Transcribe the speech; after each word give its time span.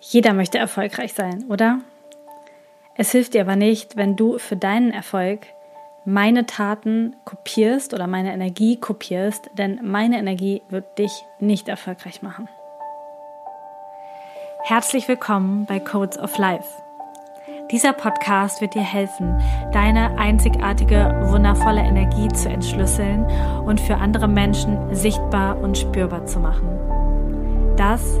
Jeder 0.00 0.34
möchte 0.34 0.58
erfolgreich 0.58 1.14
sein, 1.14 1.44
oder? 1.48 1.80
Es 2.96 3.12
hilft 3.12 3.34
dir 3.34 3.42
aber 3.42 3.56
nicht, 3.56 3.96
wenn 3.96 4.16
du 4.16 4.38
für 4.38 4.56
deinen 4.56 4.92
Erfolg 4.92 5.46
meine 6.04 6.46
Taten 6.46 7.16
kopierst 7.24 7.92
oder 7.92 8.06
meine 8.06 8.32
Energie 8.32 8.76
kopierst, 8.76 9.50
denn 9.58 9.80
meine 9.82 10.18
Energie 10.18 10.62
wird 10.68 10.98
dich 10.98 11.24
nicht 11.40 11.68
erfolgreich 11.68 12.22
machen. 12.22 12.48
Herzlich 14.62 15.08
willkommen 15.08 15.66
bei 15.66 15.80
Codes 15.80 16.18
of 16.18 16.38
Life. 16.38 16.68
Dieser 17.72 17.92
Podcast 17.92 18.60
wird 18.60 18.74
dir 18.74 18.82
helfen, 18.82 19.40
deine 19.72 20.16
einzigartige, 20.18 21.26
wundervolle 21.30 21.80
Energie 21.80 22.28
zu 22.28 22.48
entschlüsseln 22.48 23.24
und 23.64 23.80
für 23.80 23.96
andere 23.96 24.28
Menschen 24.28 24.94
sichtbar 24.94 25.58
und 25.58 25.76
spürbar 25.76 26.26
zu 26.26 26.38
machen. 26.38 26.68
Das 27.76 28.20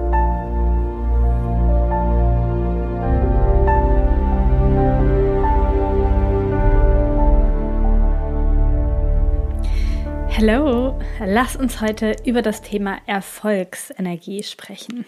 Hallo, 10.41 10.99
lass 11.23 11.55
uns 11.55 11.81
heute 11.81 12.15
über 12.25 12.41
das 12.41 12.63
Thema 12.63 12.97
Erfolgsenergie 13.05 14.41
sprechen. 14.41 15.05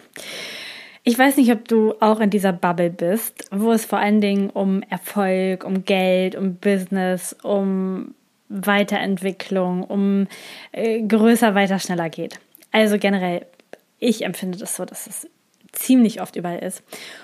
Ich 1.03 1.17
weiß 1.17 1.37
nicht, 1.37 1.51
ob 1.51 1.67
du 1.67 1.95
auch 2.01 2.19
in 2.19 2.29
dieser 2.29 2.53
Bubble 2.53 2.91
bist, 2.91 3.45
wo 3.49 3.71
es 3.71 3.83
vor 3.83 3.97
allen 3.97 4.21
Dingen 4.21 4.51
um 4.51 4.83
Erfolg, 4.83 5.63
um 5.63 5.85
Geld, 5.85 6.35
um 6.35 6.57
Business, 6.57 7.35
um 7.41 8.13
Weiterentwicklung, 8.49 9.83
um 9.83 10.27
äh, 10.71 11.01
größer, 11.01 11.55
weiter, 11.55 11.79
schneller 11.79 12.11
geht. 12.11 12.39
Also 12.71 12.99
generell, 12.99 13.47
ich 13.97 14.23
empfinde 14.25 14.59
das 14.59 14.75
so, 14.75 14.85
dass 14.85 15.07
es 15.07 15.27
ziemlich 15.71 16.21
oft 16.21 16.35
überall 16.35 16.59
ist. 16.59 16.83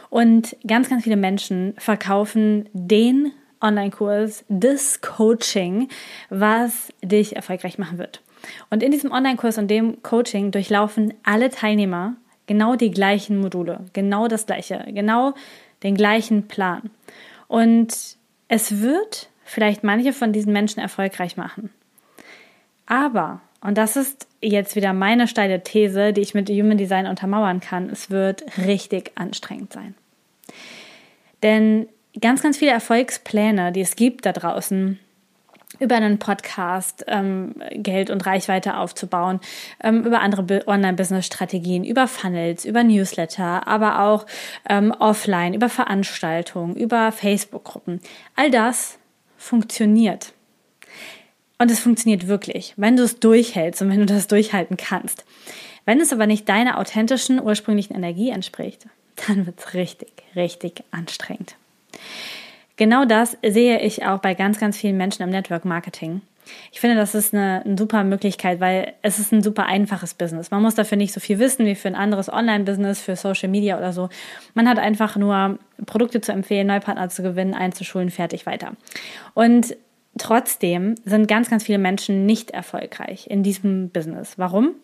Und 0.09 0.58
ganz, 0.66 0.89
ganz 0.89 1.03
viele 1.03 1.16
Menschen 1.16 1.75
verkaufen 1.78 2.69
den 2.73 3.34
Online-Kurs, 3.62 4.46
das 4.48 5.02
Coaching, 5.02 5.90
was 6.30 6.94
dich 7.02 7.36
erfolgreich 7.36 7.78
machen 7.78 7.98
wird. 7.98 8.22
Und 8.70 8.84
in 8.84 8.92
diesem 8.92 9.12
Online-Kurs 9.12 9.58
und 9.58 9.68
dem 9.68 10.02
Coaching 10.02 10.52
durchlaufen 10.52 11.14
alle 11.24 11.50
Teilnehmer 11.50 12.16
genau 12.48 12.76
die 12.76 12.92
gleichen 12.92 13.40
Module, 13.40 13.86
genau 13.94 14.28
das 14.28 14.46
gleiche, 14.46 14.86
genau 14.88 15.34
den 15.84 15.96
gleichen 15.96 16.48
Plan. 16.48 16.90
Und 17.48 18.18
es 18.48 18.82
wird 18.82 19.30
vielleicht 19.44 19.84
manche 19.84 20.14
von 20.14 20.34
diesen 20.34 20.54
Menschen 20.54 20.80
erfolgreich 20.80 21.38
machen. 21.38 21.70
Aber, 22.86 23.42
und 23.62 23.78
das 23.78 23.96
ist 23.96 24.28
jetzt 24.42 24.76
wieder 24.76 24.94
meine 24.94 25.28
steile 25.28 25.64
These, 25.64 26.14
die 26.14 26.22
ich 26.22 26.34
mit 26.34 26.50
Human 26.50 26.78
Design 26.78 27.08
untermauern 27.08 27.60
kann, 27.60 27.90
es 27.90 28.10
wird 28.10 28.44
richtig 28.58 29.12
anstrengend 29.16 29.74
sein. 29.74 29.96
Denn 31.44 31.88
ganz, 32.20 32.42
ganz 32.42 32.58
viele 32.58 32.72
Erfolgspläne, 32.72 33.72
die 33.72 33.81
es 33.81 33.95
gibt 33.95 34.25
da 34.25 34.31
draußen, 34.31 35.00
über 35.80 35.95
einen 35.95 36.20
Podcast 36.20 37.06
ähm, 37.08 37.53
Geld 37.72 38.09
und 38.09 38.25
Reichweite 38.25 38.78
aufzubauen, 38.78 39.39
ähm, 39.84 40.03
über 40.03 40.22
andere 40.22 40.67
Online-Business-Strategien, 40.67 41.84
über 41.84 42.08
Funnels, 42.08 42.66
über 42.66 42.84
Newsletter, 42.84 43.67
aber 43.67 44.02
auch 44.02 44.25
ähm, 44.67 44.92
offline, 44.92 45.53
über 45.53 45.69
Veranstaltungen, 45.69 46.75
über 46.75 47.12
Facebook-Gruppen. 47.12 48.02
All 48.36 48.50
das 48.50 48.97
funktioniert. 49.38 50.34
Und 51.59 51.72
es 51.72 51.80
funktioniert 51.80 52.28
wirklich, 52.28 52.74
wenn 52.78 52.96
du 52.96 53.03
es 53.03 53.19
durchhältst 53.19 53.81
und 53.81 53.90
wenn 53.90 54.00
du 54.00 54.06
das 54.06 54.28
durchhalten 54.28 54.78
kannst. 54.78 55.25
Wenn 55.86 56.01
es 56.01 56.12
aber 56.12 56.25
nicht 56.25 56.47
deiner 56.50 56.78
authentischen, 56.78 57.41
ursprünglichen 57.41 57.96
Energie 57.96 58.30
entspricht, 58.30 58.88
dann 59.28 59.46
wird 59.46 59.59
es 59.59 59.74
richtig, 59.74 60.12
richtig 60.36 60.84
anstrengend. 60.91 61.56
Genau 62.75 63.05
das 63.05 63.38
sehe 63.45 63.81
ich 63.81 64.05
auch 64.05 64.19
bei 64.19 64.33
ganz, 64.33 64.59
ganz 64.59 64.77
vielen 64.77 64.97
Menschen 64.97 65.23
im 65.23 65.29
Network 65.29 65.66
Marketing. 65.66 66.22
Ich 66.72 66.79
finde, 66.79 66.95
das 66.95 67.16
ist 67.16 67.33
eine, 67.33 67.63
eine, 67.66 67.77
super 67.77 68.03
Möglichkeit, 68.03 68.59
weil 68.59 68.94
es 69.01 69.19
ist 69.19 69.31
ein 69.31 69.44
super 69.44 69.66
einfaches 69.66 70.13
Business. 70.13 70.51
Man 70.51 70.61
muss 70.61 70.75
dafür 70.75 70.97
nicht 70.97 71.13
so 71.13 71.19
viel 71.19 71.39
wissen 71.39 71.66
wie 71.66 71.75
für 71.75 71.88
ein 71.88 71.95
anderes 71.95 72.31
Online-Business, 72.31 73.01
für 73.01 73.16
Social 73.16 73.50
Media 73.50 73.77
oder 73.77 73.94
so. 73.94 74.09
Man 74.53 74.67
hat 74.67 74.79
einfach 74.79 75.16
nur 75.16 75.59
Produkte 75.85 76.22
zu 76.22 76.31
empfehlen, 76.31 76.67
Neupartner 76.67 77.09
zu 77.09 77.22
gewinnen, 77.22 77.53
einzuschulen, 77.53 78.09
fertig 78.09 78.45
weiter. 78.45 78.73
Und 79.33 79.75
trotzdem 80.17 80.95
sind 81.06 81.27
ganz, 81.27 81.50
ganz 81.50 81.63
viele 81.63 81.77
Menschen 81.79 82.25
nicht 82.25 82.51
erfolgreich 82.51 83.27
in 83.29 83.44
diesem 83.44 83.89
Business. 83.89 84.38
Warum? 84.38 84.75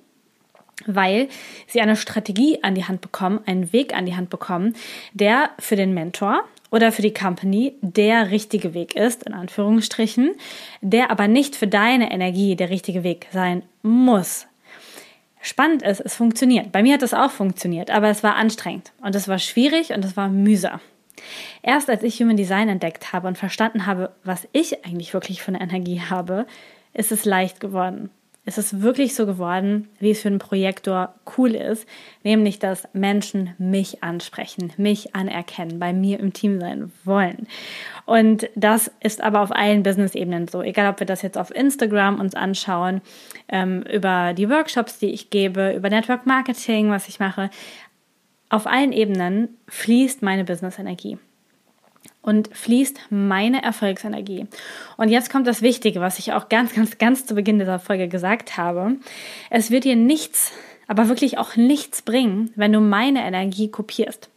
weil 0.85 1.29
sie 1.67 1.79
eine 1.79 1.95
Strategie 1.95 2.59
an 2.61 2.75
die 2.75 2.83
Hand 2.83 2.99
bekommen, 2.99 3.39
einen 3.45 3.71
Weg 3.71 3.95
an 3.95 4.05
die 4.05 4.17
Hand 4.17 4.29
bekommen, 4.29 4.75
der 5.13 5.51
für 5.57 5.77
den 5.77 5.93
Mentor 5.93 6.43
oder 6.75 6.91
für 6.91 7.01
die 7.01 7.13
Company 7.13 7.75
der 7.79 8.31
richtige 8.31 8.73
Weg 8.73 8.97
ist, 8.97 9.23
in 9.23 9.33
Anführungsstrichen, 9.33 10.35
der 10.81 11.09
aber 11.09 11.29
nicht 11.29 11.55
für 11.55 11.67
deine 11.67 12.11
Energie 12.11 12.57
der 12.57 12.69
richtige 12.69 13.01
Weg 13.05 13.27
sein 13.31 13.63
muss. 13.81 14.45
Spannend 15.39 15.83
ist, 15.83 16.01
es 16.01 16.15
funktioniert. 16.15 16.73
Bei 16.73 16.83
mir 16.83 16.95
hat 16.95 17.01
es 17.01 17.13
auch 17.13 17.31
funktioniert, 17.31 17.91
aber 17.91 18.09
es 18.09 18.23
war 18.23 18.35
anstrengend 18.35 18.91
und 19.01 19.15
es 19.15 19.29
war 19.29 19.39
schwierig 19.39 19.91
und 19.91 20.03
es 20.03 20.17
war 20.17 20.27
mühsam. 20.27 20.81
Erst 21.63 21.89
als 21.89 22.03
ich 22.03 22.19
Human 22.19 22.35
Design 22.35 22.67
entdeckt 22.67 23.13
habe 23.13 23.29
und 23.29 23.37
verstanden 23.37 23.85
habe, 23.85 24.11
was 24.25 24.45
ich 24.51 24.83
eigentlich 24.85 25.13
wirklich 25.13 25.41
für 25.41 25.53
eine 25.53 25.61
Energie 25.61 26.01
habe, 26.01 26.45
ist 26.93 27.13
es 27.13 27.23
leicht 27.23 27.61
geworden 27.61 28.09
ist 28.45 28.59
es 28.59 28.81
wirklich 28.81 29.15
so 29.15 29.25
geworden, 29.25 29.89
wie 29.99 30.11
es 30.11 30.21
für 30.21 30.27
einen 30.27 30.39
Projektor 30.39 31.15
cool 31.37 31.55
ist, 31.55 31.87
nämlich 32.23 32.59
dass 32.59 32.87
Menschen 32.93 33.55
mich 33.57 34.03
ansprechen, 34.03 34.71
mich 34.77 35.15
anerkennen, 35.15 35.79
bei 35.79 35.93
mir 35.93 36.19
im 36.19 36.31
Team 36.31 36.59
sein 36.59 36.91
wollen. 37.03 37.47
Und 38.05 38.47
das 38.55 38.91
ist 39.01 39.21
aber 39.21 39.41
auf 39.41 39.51
allen 39.51 39.81
Business-Ebenen 39.81 40.47
so, 40.47 40.61
egal 40.61 40.91
ob 40.91 40.99
wir 40.99 41.07
das 41.07 41.23
jetzt 41.23 41.37
auf 41.37 41.49
Instagram 41.53 42.19
uns 42.19 42.35
anschauen, 42.35 43.01
ähm, 43.47 43.81
über 43.91 44.33
die 44.33 44.49
Workshops, 44.49 44.99
die 44.99 45.11
ich 45.11 45.31
gebe, 45.31 45.73
über 45.73 45.89
Network 45.89 46.27
Marketing, 46.27 46.91
was 46.91 47.07
ich 47.07 47.19
mache. 47.19 47.49
Auf 48.49 48.67
allen 48.67 48.91
Ebenen 48.91 49.49
fließt 49.67 50.21
meine 50.21 50.43
Business-Energie 50.43 51.17
und 52.25 52.49
fließt 52.55 52.99
meine 53.11 53.63
Erfolgsenergie. 53.63 54.47
Und 54.97 55.09
jetzt 55.09 55.31
kommt 55.31 55.47
das 55.47 55.61
Wichtige, 55.61 56.01
was 56.01 56.19
ich 56.19 56.33
auch 56.33 56.49
ganz, 56.49 56.73
ganz, 56.73 56.97
ganz 56.97 57.25
zu 57.25 57.35
Beginn 57.35 57.59
dieser 57.59 57.79
Folge 57.79 58.07
gesagt 58.07 58.57
habe. 58.57 58.95
Es 59.49 59.69
wird 59.69 59.83
dir 59.83 59.95
nichts, 59.95 60.51
aber 60.87 61.07
wirklich 61.07 61.37
auch 61.37 61.55
nichts 61.55 62.01
bringen, 62.01 62.51
wenn 62.55 62.73
du 62.73 62.79
meine 62.79 63.23
Energie 63.23 63.69
kopierst. 63.69 64.29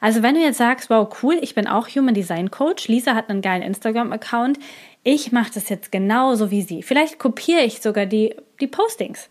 Also 0.00 0.22
wenn 0.22 0.34
du 0.34 0.40
jetzt 0.40 0.58
sagst, 0.58 0.88
wow, 0.88 1.08
cool, 1.22 1.38
ich 1.40 1.54
bin 1.54 1.66
auch 1.66 1.88
Human 1.88 2.14
Design 2.14 2.50
Coach, 2.50 2.88
Lisa 2.88 3.14
hat 3.14 3.28
einen 3.28 3.42
geilen 3.42 3.62
Instagram-Account, 3.62 4.58
ich 5.04 5.32
mache 5.32 5.50
das 5.52 5.68
jetzt 5.68 5.90
genauso 5.90 6.52
wie 6.52 6.62
sie. 6.62 6.82
Vielleicht 6.82 7.18
kopiere 7.18 7.62
ich 7.62 7.80
sogar 7.80 8.06
die, 8.06 8.36
die 8.60 8.68
Postings. 8.68 9.28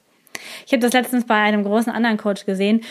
Ich 0.66 0.74
habe 0.74 0.82
das 0.82 0.94
letztens 0.94 1.26
bei 1.26 1.36
einem 1.36 1.64
großen 1.64 1.92
anderen 1.92 2.18
Coach 2.18 2.46
gesehen, 2.46 2.82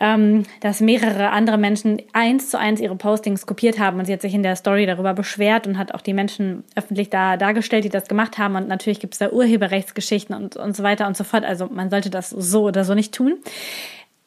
ähm, 0.00 0.44
dass 0.60 0.80
mehrere 0.80 1.30
andere 1.30 1.58
Menschen 1.58 2.00
eins 2.12 2.50
zu 2.50 2.58
eins 2.58 2.80
ihre 2.80 2.96
Postings 2.96 3.46
kopiert 3.46 3.78
haben 3.78 3.98
und 3.98 4.04
sie 4.04 4.12
hat 4.12 4.22
sich 4.22 4.34
in 4.34 4.42
der 4.42 4.56
Story 4.56 4.86
darüber 4.86 5.14
beschwert 5.14 5.66
und 5.66 5.78
hat 5.78 5.92
auch 5.92 6.00
die 6.00 6.14
Menschen 6.14 6.64
öffentlich 6.76 7.10
da 7.10 7.36
dargestellt, 7.36 7.84
die 7.84 7.88
das 7.88 8.06
gemacht 8.06 8.38
haben. 8.38 8.54
Und 8.54 8.68
natürlich 8.68 9.00
gibt 9.00 9.14
es 9.14 9.18
da 9.18 9.30
Urheberrechtsgeschichten 9.30 10.36
und, 10.36 10.56
und 10.56 10.76
so 10.76 10.82
weiter 10.82 11.06
und 11.06 11.16
so 11.16 11.24
fort. 11.24 11.44
Also 11.44 11.66
man 11.66 11.90
sollte 11.90 12.10
das 12.10 12.30
so 12.30 12.64
oder 12.64 12.84
so 12.84 12.94
nicht 12.94 13.12
tun. 13.12 13.38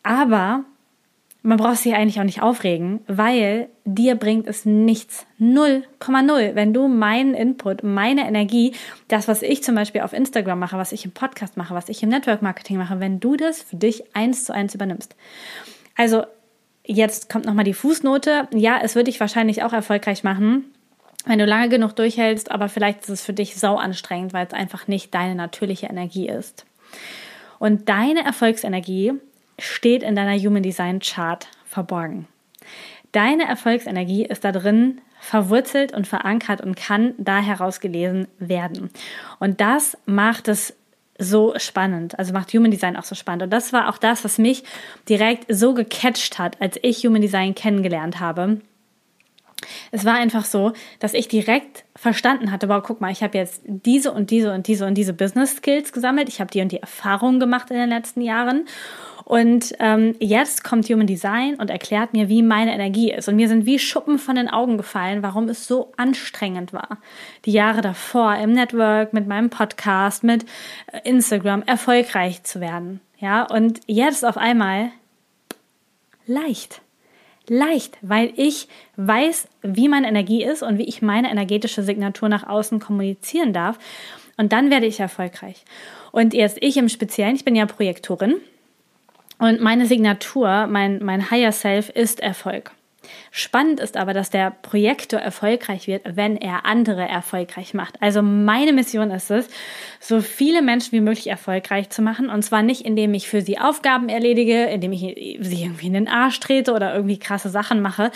Aber 0.03 0.65
man 1.43 1.57
braucht 1.57 1.77
sich 1.77 1.95
eigentlich 1.95 2.19
auch 2.19 2.25
nicht 2.25 2.43
aufregen, 2.43 3.01
weil 3.07 3.69
dir 3.83 4.15
bringt 4.15 4.47
es 4.47 4.65
nichts. 4.65 5.25
0,0. 5.39 6.55
Wenn 6.55 6.73
du 6.73 6.88
meinen 6.88 7.33
Input, 7.33 7.83
meine 7.83 8.27
Energie, 8.27 8.73
das, 9.07 9.27
was 9.27 9.41
ich 9.41 9.63
zum 9.63 9.73
Beispiel 9.73 10.01
auf 10.01 10.13
Instagram 10.13 10.59
mache, 10.59 10.77
was 10.77 10.91
ich 10.91 11.03
im 11.03 11.11
Podcast 11.11 11.57
mache, 11.57 11.73
was 11.73 11.89
ich 11.89 12.03
im 12.03 12.09
Network 12.09 12.43
Marketing 12.43 12.77
mache, 12.77 12.99
wenn 12.99 13.19
du 13.19 13.38
das 13.38 13.61
für 13.61 13.75
dich 13.75 14.15
eins 14.15 14.45
zu 14.45 14.53
eins 14.53 14.75
übernimmst. 14.75 15.15
Also, 15.95 16.25
jetzt 16.85 17.27
kommt 17.29 17.45
nochmal 17.45 17.65
die 17.65 17.73
Fußnote. 17.73 18.47
Ja, 18.53 18.79
es 18.83 18.93
wird 18.93 19.07
dich 19.07 19.19
wahrscheinlich 19.19 19.63
auch 19.63 19.73
erfolgreich 19.73 20.23
machen, 20.23 20.65
wenn 21.25 21.39
du 21.39 21.45
lange 21.45 21.69
genug 21.69 21.95
durchhältst, 21.95 22.51
aber 22.51 22.69
vielleicht 22.69 23.01
ist 23.01 23.09
es 23.09 23.25
für 23.25 23.33
dich 23.33 23.55
sau 23.55 23.77
anstrengend, 23.77 24.33
weil 24.33 24.45
es 24.45 24.53
einfach 24.53 24.88
nicht 24.88 25.13
deine 25.15 25.33
natürliche 25.33 25.88
Energie 25.88 26.27
ist. 26.27 26.65
Und 27.57 27.89
deine 27.89 28.23
Erfolgsenergie 28.23 29.13
steht 29.59 30.03
in 30.03 30.15
deiner 30.15 30.38
Human 30.38 30.63
Design 30.63 31.00
Chart 31.00 31.48
verborgen. 31.65 32.27
Deine 33.12 33.48
Erfolgsenergie 33.48 34.25
ist 34.25 34.44
da 34.44 34.51
drin 34.51 35.01
verwurzelt 35.19 35.94
und 35.94 36.07
verankert 36.07 36.62
und 36.62 36.75
kann 36.75 37.13
da 37.18 37.39
herausgelesen 37.39 38.27
werden. 38.39 38.89
Und 39.39 39.62
das 39.62 39.98
macht 40.06 40.48
es 40.48 40.74
so 41.19 41.53
spannend, 41.57 42.18
also 42.18 42.33
macht 42.33 42.53
Human 42.53 42.71
Design 42.71 42.98
auch 42.98 43.03
so 43.03 43.13
spannend. 43.13 43.44
Und 43.44 43.50
das 43.51 43.74
war 43.74 43.89
auch 43.89 43.98
das, 43.98 44.24
was 44.24 44.39
mich 44.39 44.63
direkt 45.07 45.45
so 45.53 45.74
gecatcht 45.74 46.39
hat, 46.39 46.59
als 46.59 46.80
ich 46.81 47.06
Human 47.06 47.21
Design 47.21 47.53
kennengelernt 47.53 48.19
habe. 48.19 48.62
Es 49.92 50.06
war 50.06 50.16
einfach 50.16 50.46
so, 50.46 50.74
dass 51.00 51.13
ich 51.13 51.28
direkt 51.28 51.86
verstanden 51.96 52.52
hatte, 52.52 52.69
wow, 52.69 52.81
guck 52.84 53.02
mal, 53.02 53.12
ich 53.12 53.24
habe 53.24 53.38
jetzt 53.38 53.62
diese 53.66 54.12
und 54.12 54.31
diese 54.31 54.54
und 54.54 54.68
diese 54.68 54.86
und 54.86 54.96
diese 54.96 55.13
Business 55.13 55.58
Skills 55.58 55.94
gesammelt, 55.94 56.30
ich 56.30 56.40
habe 56.40 56.52
die 56.52 56.62
und 56.62 56.72
die 56.72 56.81
Erfahrungen 56.81 57.40
gemacht 57.40 57.69
in 57.72 57.78
den 57.78 57.90
letzten 57.90 58.22
Jahren 58.22 58.66
und 59.31 59.74
ähm, 59.80 60.16
jetzt 60.19 60.63
kommt 60.63 60.90
Human 60.90 61.08
Design 61.08 61.56
und 61.56 61.69
erklärt 61.69 62.12
mir, 62.12 62.28
wie 62.28 62.42
meine 62.42 62.74
Energie 62.74 63.13
ist. 63.13 63.30
Und 63.30 63.38
mir 63.38 63.48
sind 63.48 63.66
wie 63.66 63.80
Schuppen 63.80 64.19
von 64.19 64.36
den 64.36 64.50
Augen 64.50 64.75
gefallen, 64.75 65.24
warum 65.24 65.48
es 65.48 65.68
so 65.68 65.94
anstrengend 65.96 66.74
war. 66.74 66.98
Die 67.46 67.54
Jahre 67.54 67.80
davor 67.80 68.36
im 68.36 68.52
Network, 68.52 69.13
mit 69.13 69.28
meinem 69.28 69.50
Podcast, 69.50 70.25
mit 70.25 70.46
äh, 70.92 71.00
Instagram 71.08 71.63
erfolgreich 71.63 72.44
zu 72.44 72.60
werden. 72.60 73.00
Ja, 73.19 73.44
und 73.44 73.80
jetzt 73.88 74.25
auf 74.25 74.36
einmal 74.36 74.92
leicht. 76.25 76.81
Leicht, 77.47 77.97
weil 78.01 78.31
ich 78.35 78.67
weiß, 78.97 79.47
wie 79.61 79.88
meine 79.88 80.07
Energie 80.07 80.43
ist 80.43 80.63
und 80.63 80.77
wie 80.77 80.83
ich 80.83 81.01
meine 81.01 81.31
energetische 81.31 81.83
Signatur 81.83 82.29
nach 82.29 82.47
außen 82.47 82.79
kommunizieren 82.79 83.51
darf. 83.51 83.77
Und 84.38 84.53
dann 84.53 84.69
werde 84.69 84.85
ich 84.85 84.99
erfolgreich. 84.99 85.63
Und 86.11 86.33
erst 86.33 86.57
ich 86.61 86.77
im 86.77 86.89
Speziellen, 86.89 87.35
ich 87.35 87.45
bin 87.45 87.55
ja 87.55 87.65
Projektorin 87.65 88.35
und 89.39 89.59
meine 89.59 89.88
Signatur, 89.88 90.67
mein, 90.67 91.03
mein 91.03 91.31
Higher 91.31 91.51
Self 91.51 91.89
ist 91.89 92.19
Erfolg. 92.19 92.71
Spannend 93.31 93.80
ist 93.80 93.98
aber, 93.98 94.13
dass 94.13 94.30
der 94.30 94.51
Projektor 94.51 95.19
erfolgreich 95.19 95.88
wird, 95.88 96.03
wenn 96.15 96.38
er 96.38 96.65
andere 96.65 97.07
erfolgreich 97.07 97.74
macht. 97.74 98.01
Also 98.01 98.21
meine 98.21 98.74
Mission 98.74 99.09
ist 99.12 99.31
es, 99.31 99.48
so 100.00 100.21
viele 100.21 100.62
Menschen 100.62 100.92
wie 100.92 101.01
möglich 101.01 101.27
erfolgreich 101.27 101.89
zu 101.89 102.01
machen. 102.01 102.30
Und 102.30 102.44
zwar 102.44 102.62
nicht, 102.62 102.81
indem 102.81 103.13
ich 103.13 103.27
für 103.27 103.42
sie 103.42 103.57
Aufgaben 103.57 104.09
erledige, 104.09 104.65
indem 104.65 104.92
ich 104.92 105.01
sie 105.01 105.63
irgendwie 105.63 105.88
in 105.88 105.94
den 105.94 106.07
Arsch 106.07 106.39
trete 106.39 106.74
oder 106.74 106.94
irgendwie 106.94 107.19
krasse 107.19 107.50
Sachen 107.50 107.81
mache, 107.81 108.12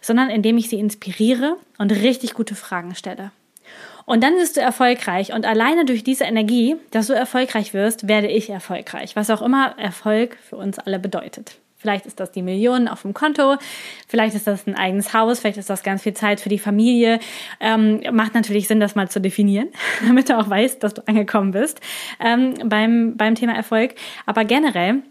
sondern 0.00 0.30
indem 0.30 0.56
ich 0.56 0.68
sie 0.68 0.78
inspiriere 0.78 1.56
und 1.78 1.92
richtig 1.92 2.34
gute 2.34 2.54
Fragen 2.54 2.94
stelle. 2.94 3.32
Und 4.06 4.24
dann 4.24 4.36
wirst 4.36 4.56
du 4.56 4.60
erfolgreich. 4.60 5.32
Und 5.32 5.44
alleine 5.46 5.84
durch 5.84 6.02
diese 6.02 6.24
Energie, 6.24 6.76
dass 6.90 7.06
du 7.08 7.12
erfolgreich 7.12 7.74
wirst, 7.74 8.08
werde 8.08 8.28
ich 8.28 8.50
erfolgreich. 8.50 9.14
Was 9.14 9.30
auch 9.30 9.42
immer 9.42 9.78
Erfolg 9.78 10.36
für 10.48 10.56
uns 10.56 10.78
alle 10.78 10.98
bedeutet. 10.98 11.56
Vielleicht 11.80 12.04
ist 12.04 12.20
das 12.20 12.30
die 12.30 12.42
Millionen 12.42 12.88
auf 12.88 13.02
dem 13.02 13.14
Konto, 13.14 13.56
vielleicht 14.06 14.36
ist 14.36 14.46
das 14.46 14.66
ein 14.66 14.74
eigenes 14.74 15.14
Haus, 15.14 15.40
vielleicht 15.40 15.56
ist 15.56 15.70
das 15.70 15.82
ganz 15.82 16.02
viel 16.02 16.12
Zeit 16.12 16.38
für 16.38 16.50
die 16.50 16.58
Familie. 16.58 17.20
Ähm, 17.58 18.02
macht 18.12 18.34
natürlich 18.34 18.68
Sinn, 18.68 18.80
das 18.80 18.94
mal 18.94 19.08
zu 19.08 19.18
definieren, 19.18 19.68
damit 20.06 20.28
du 20.28 20.38
auch 20.38 20.50
weißt, 20.50 20.82
dass 20.82 20.92
du 20.92 21.02
angekommen 21.08 21.52
bist 21.52 21.80
ähm, 22.20 22.54
beim, 22.66 23.16
beim 23.16 23.34
Thema 23.34 23.54
Erfolg. 23.54 23.94
Aber 24.26 24.44
generell 24.44 25.02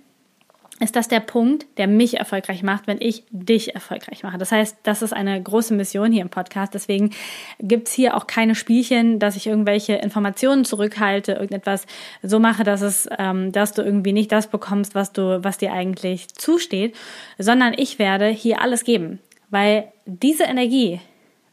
ist 0.80 0.96
das 0.96 1.08
der 1.08 1.20
Punkt, 1.20 1.66
der 1.78 1.88
mich 1.88 2.18
erfolgreich 2.18 2.64
macht, 2.64 2.88
wenn 2.88 3.02
ich 3.02 3.24
dich 3.30 3.76
erfolgreich 3.76 4.24
mache. 4.24 4.38
Das 4.38 4.52
heißt, 4.52 4.78
das 4.84 5.02
ist 5.02 5.14
eine 5.14 5.42
große 5.42 5.74
Mission 5.74 6.12
hier 6.12 6.22
im 6.22 6.30
Podcast. 6.30 6.74
Deswegen 6.74 7.12
gibt's 7.60 7.92
hier 7.92 8.16
auch 8.16 8.28
keine 8.28 8.56
Spielchen, 8.56 9.20
dass 9.20 9.36
ich 9.36 9.48
irgendwelche 9.48 9.96
Informationen 9.96 10.64
zurückhalte, 10.64 11.34
irgendetwas 11.34 11.86
so 12.24 12.40
mache, 12.40 12.64
dass 12.64 12.82
es, 12.82 13.10
ähm, 13.18 13.52
dass 13.52 13.74
du 13.74 13.82
irgendwie 13.82 14.14
nicht 14.14 14.32
das 14.32 14.48
bekommst, 14.48 14.96
was 14.96 15.12
du, 15.12 15.44
was 15.44 15.58
dir 15.58 15.74
eigentlich 15.74 16.34
zusteht, 16.34 16.96
sondern 17.38 17.74
ich 17.76 18.00
werde 18.00 18.28
hier 18.28 18.62
alles 18.62 18.84
geben, 18.86 19.20
weil 19.50 19.92
diese 20.06 20.44
Energie, 20.44 21.02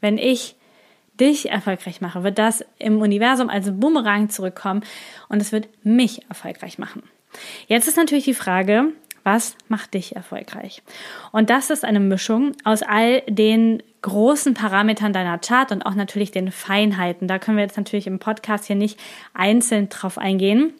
wenn 0.00 0.18
ich 0.18 0.54
dich 1.18 1.50
erfolgreich 1.50 2.00
mache, 2.00 2.22
wird 2.22 2.38
das 2.38 2.64
im 2.78 3.00
Universum 3.00 3.48
als 3.48 3.70
Bumerang 3.72 4.28
zurückkommen 4.28 4.82
und 5.28 5.40
es 5.40 5.50
wird 5.50 5.68
mich 5.82 6.22
erfolgreich 6.28 6.78
machen. 6.78 7.02
Jetzt 7.66 7.88
ist 7.88 7.96
natürlich 7.96 8.24
die 8.24 8.34
Frage, 8.34 8.92
was 9.26 9.56
macht 9.66 9.94
dich 9.94 10.14
erfolgreich? 10.14 10.84
Und 11.32 11.50
das 11.50 11.70
ist 11.70 11.84
eine 11.84 11.98
Mischung 11.98 12.52
aus 12.62 12.82
all 12.82 13.22
den 13.22 13.82
großen 14.02 14.54
Parametern 14.54 15.12
deiner 15.12 15.36
Chart 15.38 15.72
und 15.72 15.84
auch 15.84 15.96
natürlich 15.96 16.30
den 16.30 16.52
Feinheiten. 16.52 17.26
Da 17.26 17.40
können 17.40 17.56
wir 17.56 17.64
jetzt 17.64 17.76
natürlich 17.76 18.06
im 18.06 18.20
Podcast 18.20 18.66
hier 18.66 18.76
nicht 18.76 19.00
einzeln 19.34 19.88
drauf 19.88 20.16
eingehen. 20.16 20.72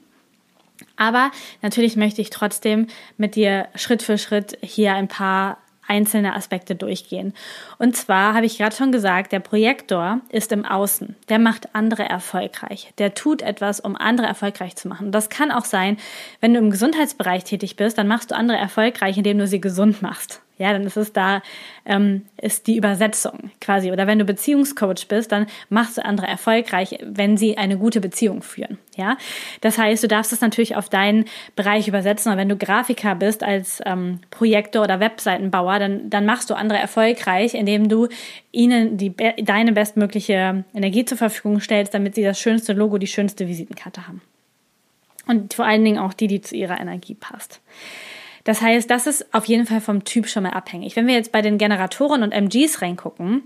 Aber 0.97 1.33
natürlich 1.61 1.97
möchte 1.97 2.23
ich 2.23 2.31
trotzdem 2.31 2.87
mit 3.17 3.35
dir 3.35 3.67
Schritt 3.75 4.03
für 4.03 4.17
Schritt 4.17 4.57
hier 4.63 4.95
ein 4.95 5.09
paar 5.09 5.59
einzelne 5.89 6.35
Aspekte 6.35 6.75
durchgehen. 6.75 7.35
Und 7.79 7.97
zwar 7.97 8.35
habe 8.35 8.47
ich 8.47 8.59
gerade 8.59 8.75
schon 8.75 8.93
gesagt, 8.93 9.33
der 9.33 9.41
Projektor 9.41 10.21
ist 10.31 10.53
im 10.53 10.65
Außen. 10.65 11.17
Der 11.29 11.39
macht 11.39 11.75
andere 11.75 12.05
erfolgreich. 12.05 12.93
Der 12.99 13.15
tut 13.15 13.43
etwas, 13.43 13.81
um 13.81 13.97
andere 13.97 14.27
erfolgreich 14.27 14.77
zu 14.77 14.89
machen. 14.89 15.13
Das 15.13 15.29
kann 15.29 15.51
auch 15.51 15.65
sein, 15.65 15.97
wenn 16.41 16.55
du 16.55 16.61
im 16.61 16.71
Gesundheitsbereich 16.71 17.45
tätig 17.45 17.77
bist, 17.77 17.99
dann 17.99 18.09
machst 18.09 18.31
du 18.31 18.37
andere 18.37 18.59
erfolgreich, 18.59 19.17
indem 19.17 19.39
du 19.39 19.47
sie 19.47 19.61
gesund 19.61 20.03
machst. 20.03 20.43
Ja, 20.59 20.73
dann 20.73 20.85
ist 20.85 20.97
es 20.97 21.13
da, 21.13 21.43
ähm, 21.85 22.23
ist 22.41 22.67
die 22.67 22.79
Übersetzung 22.79 23.51
quasi. 23.61 23.93
Oder 23.93 24.07
wenn 24.07 24.19
du 24.19 24.25
Beziehungscoach 24.25 25.07
bist, 25.07 25.31
dann 25.31 25.47
machst 25.69 25.99
du 25.99 26.05
andere 26.05 26.27
erfolgreich, 26.27 26.99
wenn 27.03 27.37
sie 27.37 27.59
eine 27.59 27.77
gute 27.77 28.01
Beziehung 28.01 28.43
führen. 28.43 28.79
Ja, 28.97 29.19
das 29.61 29.77
heißt, 29.77 30.03
du 30.03 30.09
darfst 30.09 30.33
es 30.33 30.41
natürlich 30.41 30.75
auf 30.75 30.89
deinen 30.89 31.27
Bereich 31.57 31.89
übersetzen. 31.89 32.33
Und 32.33 32.39
wenn 32.39 32.49
du 32.49 32.57
Grafiker 32.57 33.15
bist 33.15 33.43
als 33.43 33.83
ähm, 33.85 34.21
Projektor 34.31 34.83
oder 34.83 34.99
Webseitenbauer, 34.99 35.79
dann, 35.79 36.09
dann 36.09 36.25
machst 36.25 36.49
du 36.49 36.55
andere 36.55 36.79
erfolgreich, 36.79 37.53
indem 37.53 37.91
du 37.91 38.09
ihnen 38.51 38.97
die, 38.97 39.15
deine 39.15 39.73
bestmögliche 39.73 40.65
Energie 40.75 41.05
zur 41.05 41.19
Verfügung 41.19 41.61
stellst, 41.61 41.93
damit 41.93 42.15
sie 42.15 42.23
das 42.23 42.41
schönste 42.41 42.73
Logo, 42.73 42.97
die 42.97 43.07
schönste 43.07 43.47
Visitenkarte 43.47 44.09
haben. 44.09 44.23
Und 45.27 45.53
vor 45.53 45.67
allen 45.67 45.85
Dingen 45.85 45.99
auch 45.99 46.15
die, 46.15 46.29
die 46.29 46.41
zu 46.41 46.57
ihrer 46.57 46.81
Energie 46.81 47.15
passt. 47.15 47.61
Das 48.47 48.63
heißt, 48.63 48.89
das 48.89 49.09
ist 49.09 49.35
auf 49.35 49.45
jeden 49.47 49.67
Fall 49.67 49.81
vom 49.81 50.05
Typ 50.05 50.29
schon 50.29 50.45
mal 50.45 50.51
abhängig. 50.51 50.95
Wenn 50.95 51.09
wir 51.09 51.15
jetzt 51.15 51.33
bei 51.33 51.43
den 51.43 51.59
Generatoren 51.59 52.23
und 52.23 52.33
MGs 52.33 52.81
reingucken, 52.81 53.43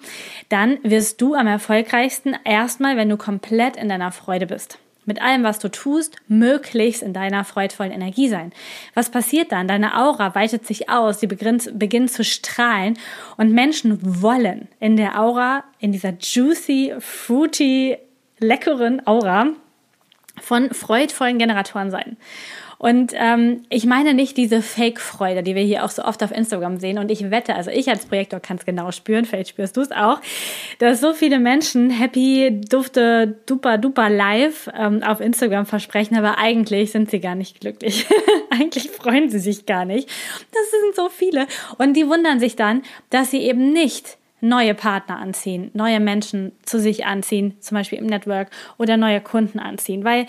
dann 0.50 0.78
wirst 0.82 1.22
du 1.22 1.34
am 1.34 1.46
erfolgreichsten 1.46 2.36
erstmal, 2.44 2.98
wenn 2.98 3.08
du 3.08 3.16
komplett 3.16 3.76
in 3.76 3.88
deiner 3.88 4.12
Freude 4.12 4.46
bist 4.46 4.78
mit 5.06 5.22
allem, 5.22 5.42
was 5.42 5.58
du 5.58 5.68
tust, 5.70 6.16
möglichst 6.28 7.02
in 7.02 7.12
deiner 7.12 7.44
freudvollen 7.44 7.92
Energie 7.92 8.28
sein. 8.28 8.52
Was 8.94 9.10
passiert 9.10 9.50
dann? 9.50 9.66
Deine 9.66 9.96
Aura 9.96 10.34
weitet 10.34 10.66
sich 10.66 10.88
aus, 10.88 11.18
sie 11.18 11.26
beginnt, 11.26 11.76
beginnt 11.78 12.12
zu 12.12 12.22
strahlen 12.22 12.98
und 13.36 13.52
Menschen 13.52 13.98
wollen 14.22 14.68
in 14.78 14.96
der 14.96 15.20
Aura, 15.20 15.64
in 15.78 15.90
dieser 15.90 16.12
juicy, 16.20 16.92
fruity, 17.00 17.96
leckeren 18.38 19.04
Aura 19.06 19.48
von 20.40 20.70
freudvollen 20.70 21.38
Generatoren 21.38 21.90
sein. 21.90 22.16
Und 22.80 23.12
ähm, 23.14 23.60
ich 23.68 23.84
meine 23.84 24.14
nicht 24.14 24.38
diese 24.38 24.62
Fake-Freude, 24.62 25.42
die 25.42 25.54
wir 25.54 25.62
hier 25.62 25.84
auch 25.84 25.90
so 25.90 26.02
oft 26.02 26.22
auf 26.22 26.30
Instagram 26.30 26.78
sehen. 26.78 26.96
Und 26.96 27.10
ich 27.10 27.30
wette, 27.30 27.54
also 27.54 27.70
ich 27.70 27.90
als 27.90 28.06
Projektor 28.06 28.40
kann 28.40 28.56
es 28.56 28.64
genau 28.64 28.90
spüren, 28.90 29.26
vielleicht 29.26 29.50
spürst 29.50 29.76
du 29.76 29.82
es 29.82 29.92
auch, 29.92 30.18
dass 30.78 30.98
so 30.98 31.12
viele 31.12 31.40
Menschen 31.40 31.90
happy, 31.90 32.58
dufte, 32.70 33.36
duper, 33.44 33.76
duper 33.76 34.08
live 34.08 34.70
ähm, 34.74 35.02
auf 35.02 35.20
Instagram 35.20 35.66
versprechen, 35.66 36.16
aber 36.16 36.38
eigentlich 36.38 36.90
sind 36.90 37.10
sie 37.10 37.20
gar 37.20 37.34
nicht 37.34 37.60
glücklich. 37.60 38.06
eigentlich 38.50 38.88
freuen 38.88 39.28
sie 39.28 39.40
sich 39.40 39.66
gar 39.66 39.84
nicht. 39.84 40.08
Das 40.08 40.70
sind 40.70 40.96
so 40.96 41.10
viele. 41.10 41.48
Und 41.76 41.98
die 41.98 42.08
wundern 42.08 42.40
sich 42.40 42.56
dann, 42.56 42.80
dass 43.10 43.30
sie 43.30 43.42
eben 43.42 43.74
nicht 43.74 44.16
neue 44.40 44.74
Partner 44.74 45.18
anziehen, 45.18 45.70
neue 45.74 46.00
Menschen 46.00 46.52
zu 46.62 46.80
sich 46.80 47.04
anziehen, 47.04 47.56
zum 47.60 47.76
Beispiel 47.76 47.98
im 47.98 48.06
Network 48.06 48.48
oder 48.78 48.96
neue 48.96 49.20
Kunden 49.20 49.58
anziehen, 49.58 50.02
weil 50.02 50.26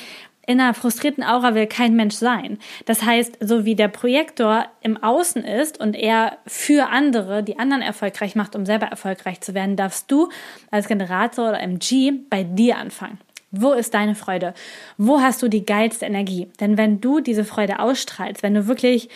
in 0.47 0.59
einer 0.59 0.73
frustrierten 0.73 1.23
Aura 1.23 1.53
will 1.53 1.67
kein 1.67 1.95
Mensch 1.95 2.15
sein. 2.15 2.57
Das 2.85 3.03
heißt, 3.03 3.37
so 3.41 3.65
wie 3.65 3.75
der 3.75 3.87
Projektor 3.87 4.65
im 4.81 5.01
Außen 5.01 5.43
ist 5.43 5.79
und 5.79 5.95
er 5.95 6.37
für 6.47 6.89
andere, 6.89 7.43
die 7.43 7.59
anderen 7.59 7.83
erfolgreich 7.83 8.35
macht, 8.35 8.55
um 8.55 8.65
selber 8.65 8.87
erfolgreich 8.87 9.41
zu 9.41 9.53
werden, 9.53 9.75
darfst 9.75 10.11
du 10.11 10.29
als 10.71 10.87
Generator 10.87 11.49
oder 11.49 11.61
MG 11.61 12.11
bei 12.29 12.43
dir 12.43 12.77
anfangen. 12.77 13.19
Wo 13.51 13.73
ist 13.73 13.93
deine 13.93 14.15
Freude? 14.15 14.53
Wo 14.97 15.19
hast 15.19 15.41
du 15.43 15.49
die 15.49 15.65
geilste 15.65 16.05
Energie? 16.05 16.47
Denn 16.59 16.77
wenn 16.77 17.01
du 17.01 17.19
diese 17.19 17.43
Freude 17.43 17.79
ausstrahlst, 17.79 18.43
wenn 18.43 18.53
du 18.53 18.67
wirklich 18.67 19.09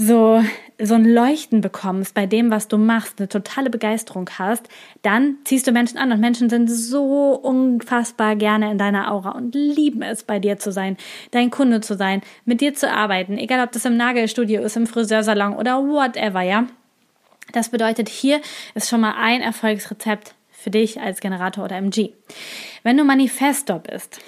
so, 0.00 0.44
so 0.80 0.94
ein 0.94 1.04
Leuchten 1.04 1.60
bekommst 1.60 2.14
bei 2.14 2.24
dem, 2.24 2.52
was 2.52 2.68
du 2.68 2.78
machst, 2.78 3.18
eine 3.18 3.28
totale 3.28 3.68
Begeisterung 3.68 4.30
hast, 4.38 4.68
dann 5.02 5.38
ziehst 5.44 5.66
du 5.66 5.72
Menschen 5.72 5.98
an 5.98 6.12
und 6.12 6.20
Menschen 6.20 6.48
sind 6.48 6.68
so 6.68 7.32
unfassbar 7.34 8.36
gerne 8.36 8.70
in 8.70 8.78
deiner 8.78 9.10
Aura 9.10 9.32
und 9.32 9.56
lieben 9.56 10.02
es, 10.02 10.22
bei 10.22 10.38
dir 10.38 10.56
zu 10.56 10.70
sein, 10.70 10.96
dein 11.32 11.50
Kunde 11.50 11.80
zu 11.80 11.96
sein, 11.96 12.22
mit 12.44 12.60
dir 12.60 12.74
zu 12.74 12.88
arbeiten, 12.88 13.38
egal 13.38 13.64
ob 13.64 13.72
das 13.72 13.84
im 13.84 13.96
Nagelstudio 13.96 14.62
ist, 14.62 14.76
im 14.76 14.86
Friseursalon 14.86 15.54
oder 15.54 15.78
whatever, 15.78 16.42
ja. 16.42 16.66
Das 17.52 17.70
bedeutet, 17.70 18.08
hier 18.08 18.40
ist 18.74 18.88
schon 18.88 19.00
mal 19.00 19.14
ein 19.18 19.40
Erfolgsrezept 19.40 20.34
für 20.52 20.70
dich 20.70 21.00
als 21.00 21.20
Generator 21.20 21.64
oder 21.64 21.76
MG. 21.76 22.10
Wenn 22.84 22.96
du 22.96 23.04
Manifestor 23.04 23.80
bist, 23.80 24.20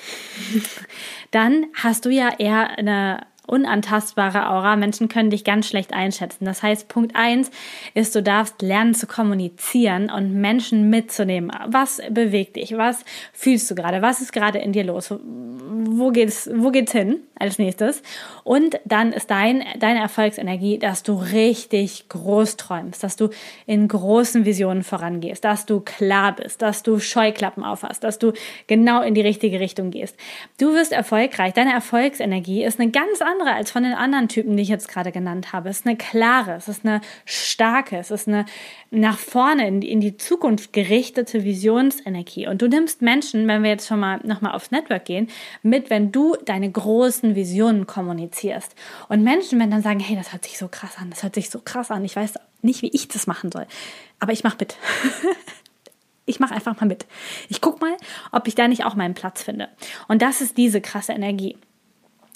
dann 1.30 1.66
hast 1.74 2.06
du 2.06 2.10
ja 2.10 2.30
eher 2.38 2.78
eine 2.78 3.20
unantastbare 3.50 4.48
Aura. 4.48 4.76
Menschen 4.76 5.08
können 5.08 5.30
dich 5.30 5.44
ganz 5.44 5.66
schlecht 5.66 5.92
einschätzen. 5.92 6.44
Das 6.44 6.62
heißt, 6.62 6.88
Punkt 6.88 7.16
eins 7.16 7.50
ist, 7.94 8.14
du 8.14 8.22
darfst 8.22 8.62
lernen 8.62 8.94
zu 8.94 9.06
kommunizieren 9.06 10.10
und 10.10 10.40
Menschen 10.40 10.88
mitzunehmen. 10.88 11.50
Was 11.66 12.00
bewegt 12.10 12.56
dich? 12.56 12.76
Was 12.76 13.04
fühlst 13.32 13.70
du 13.70 13.74
gerade? 13.74 14.02
Was 14.02 14.20
ist 14.20 14.32
gerade 14.32 14.58
in 14.58 14.72
dir 14.72 14.84
los? 14.84 15.12
Wo 15.12 16.10
geht's, 16.10 16.48
wo 16.54 16.70
geht's 16.70 16.92
hin 16.92 17.20
als 17.38 17.58
nächstes? 17.58 18.02
Und 18.44 18.78
dann 18.84 19.12
ist 19.12 19.30
dein, 19.30 19.64
deine 19.78 20.00
Erfolgsenergie, 20.00 20.78
dass 20.78 21.02
du 21.02 21.14
richtig 21.14 22.08
groß 22.08 22.56
träumst, 22.56 23.02
dass 23.02 23.16
du 23.16 23.30
in 23.66 23.88
großen 23.88 24.44
Visionen 24.44 24.84
vorangehst, 24.84 25.44
dass 25.44 25.66
du 25.66 25.80
klar 25.80 26.36
bist, 26.36 26.62
dass 26.62 26.82
du 26.82 26.98
Scheuklappen 27.00 27.64
aufhast, 27.64 28.04
dass 28.04 28.18
du 28.18 28.32
genau 28.66 29.02
in 29.02 29.14
die 29.14 29.20
richtige 29.20 29.58
Richtung 29.58 29.90
gehst. 29.90 30.16
Du 30.58 30.74
wirst 30.74 30.92
erfolgreich. 30.92 31.54
Deine 31.54 31.72
Erfolgsenergie 31.72 32.62
ist 32.64 32.78
eine 32.78 32.90
ganz 32.90 33.20
andere 33.20 33.39
als 33.46 33.70
von 33.70 33.82
den 33.82 33.92
anderen 33.92 34.28
Typen, 34.28 34.56
die 34.56 34.62
ich 34.62 34.68
jetzt 34.68 34.88
gerade 34.88 35.12
genannt 35.12 35.52
habe. 35.52 35.68
Es 35.68 35.80
ist 35.80 35.86
eine 35.86 35.96
klare, 35.96 36.54
es 36.54 36.68
ist 36.68 36.84
eine 36.84 37.00
starke, 37.24 37.98
es 37.98 38.10
ist 38.10 38.28
eine 38.28 38.46
nach 38.90 39.18
vorne 39.18 39.66
in 39.68 39.80
die, 39.80 39.90
in 39.90 40.00
die 40.00 40.16
Zukunft 40.16 40.72
gerichtete 40.72 41.44
Visionsenergie. 41.44 42.48
Und 42.48 42.60
du 42.62 42.68
nimmst 42.68 43.02
Menschen, 43.02 43.46
wenn 43.48 43.62
wir 43.62 43.70
jetzt 43.70 43.86
schon 43.86 44.00
mal 44.00 44.20
nochmal 44.24 44.54
aufs 44.54 44.70
Network 44.70 45.04
gehen, 45.04 45.28
mit, 45.62 45.90
wenn 45.90 46.12
du 46.12 46.36
deine 46.44 46.70
großen 46.70 47.34
Visionen 47.34 47.86
kommunizierst. 47.86 48.74
Und 49.08 49.22
Menschen, 49.22 49.60
wenn 49.60 49.70
dann 49.70 49.82
sagen, 49.82 50.00
hey, 50.00 50.16
das 50.16 50.32
hört 50.32 50.44
sich 50.44 50.58
so 50.58 50.68
krass 50.68 50.96
an, 50.98 51.10
das 51.10 51.22
hört 51.22 51.34
sich 51.34 51.50
so 51.50 51.60
krass 51.60 51.90
an, 51.90 52.04
ich 52.04 52.16
weiß 52.16 52.34
nicht, 52.62 52.82
wie 52.82 52.90
ich 52.92 53.08
das 53.08 53.26
machen 53.26 53.50
soll, 53.52 53.66
aber 54.18 54.32
ich 54.32 54.44
mache 54.44 54.56
mit. 54.60 54.76
ich 56.26 56.40
mache 56.40 56.54
einfach 56.54 56.78
mal 56.80 56.86
mit. 56.86 57.06
Ich 57.48 57.60
gucke 57.60 57.84
mal, 57.84 57.96
ob 58.32 58.46
ich 58.48 58.54
da 58.54 58.68
nicht 58.68 58.84
auch 58.84 58.94
meinen 58.94 59.14
Platz 59.14 59.42
finde. 59.42 59.68
Und 60.08 60.22
das 60.22 60.40
ist 60.40 60.56
diese 60.56 60.80
krasse 60.80 61.12
Energie. 61.12 61.56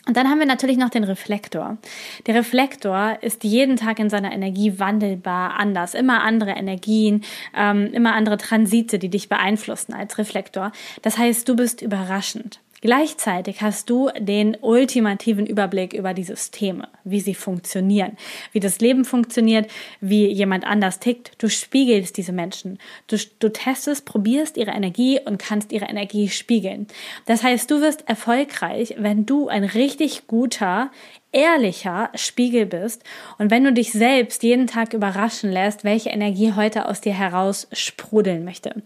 Und 0.07 0.17
dann 0.17 0.29
haben 0.29 0.39
wir 0.39 0.47
natürlich 0.47 0.77
noch 0.77 0.91
den 0.91 1.05
Reflektor. 1.05 1.79
Der 2.27 2.35
Reflektor 2.35 3.19
ist 3.23 3.43
jeden 3.43 3.77
Tag 3.77 3.99
in 3.99 4.11
seiner 4.11 4.33
Energie 4.33 4.79
wandelbar 4.79 5.59
anders. 5.59 5.95
Immer 5.95 6.23
andere 6.23 6.51
Energien, 6.51 7.25
ähm, 7.57 7.87
immer 7.93 8.15
andere 8.15 8.37
Transite, 8.37 8.99
die 8.99 9.09
dich 9.09 9.29
beeinflussen 9.29 9.95
als 9.95 10.19
Reflektor. 10.19 10.73
Das 11.03 11.17
heißt, 11.17 11.49
du 11.49 11.57
bist 11.57 11.81
überraschend. 11.81 12.61
Gleichzeitig 12.85 13.63
hast 13.63 13.89
du 13.89 14.11
den 14.19 14.59
ultimativen 14.61 15.47
Überblick 15.47 15.95
über 15.95 16.13
die 16.13 16.23
Systeme, 16.23 16.89
wie 17.03 17.21
sie 17.21 17.35
funktionieren, 17.35 18.19
wie 18.53 18.61
das 18.61 18.79
Leben 18.79 19.07
funktioniert, 19.07 19.71
wie 20.03 20.27
jemand 20.27 20.67
anders 20.67 20.99
tickt. 21.01 21.33
Du 21.43 21.49
spiegelst 21.49 22.19
diese 22.19 22.33
Menschen. 22.33 22.79
Du, 23.07 23.17
du 23.39 23.51
testest, 23.51 24.05
probierst 24.05 24.59
ihre 24.59 24.73
Energie 24.73 25.19
und 25.19 25.39
kannst 25.39 25.73
ihre 25.73 25.87
Energie 25.87 26.29
spiegeln. 26.29 26.87
Das 27.25 27.43
heißt, 27.43 27.71
du 27.71 27.81
wirst 27.81 28.07
erfolgreich, 28.07 28.97
wenn 28.99 29.25
du 29.25 29.49
ein 29.49 29.65
richtig 29.65 30.27
guter, 30.27 30.91
ehrlicher 31.33 32.11
Spiegel 32.15 32.67
bist 32.67 33.03
und 33.39 33.51
wenn 33.51 33.65
du 33.65 33.73
dich 33.73 33.93
selbst 33.93 34.43
jeden 34.43 34.67
Tag 34.67 34.93
überraschen 34.93 35.51
lässt, 35.51 35.85
welche 35.85 36.11
Energie 36.11 36.53
heute 36.53 36.87
aus 36.87 37.01
dir 37.01 37.15
heraus 37.15 37.67
sprudeln 37.73 38.45
möchte. 38.45 38.83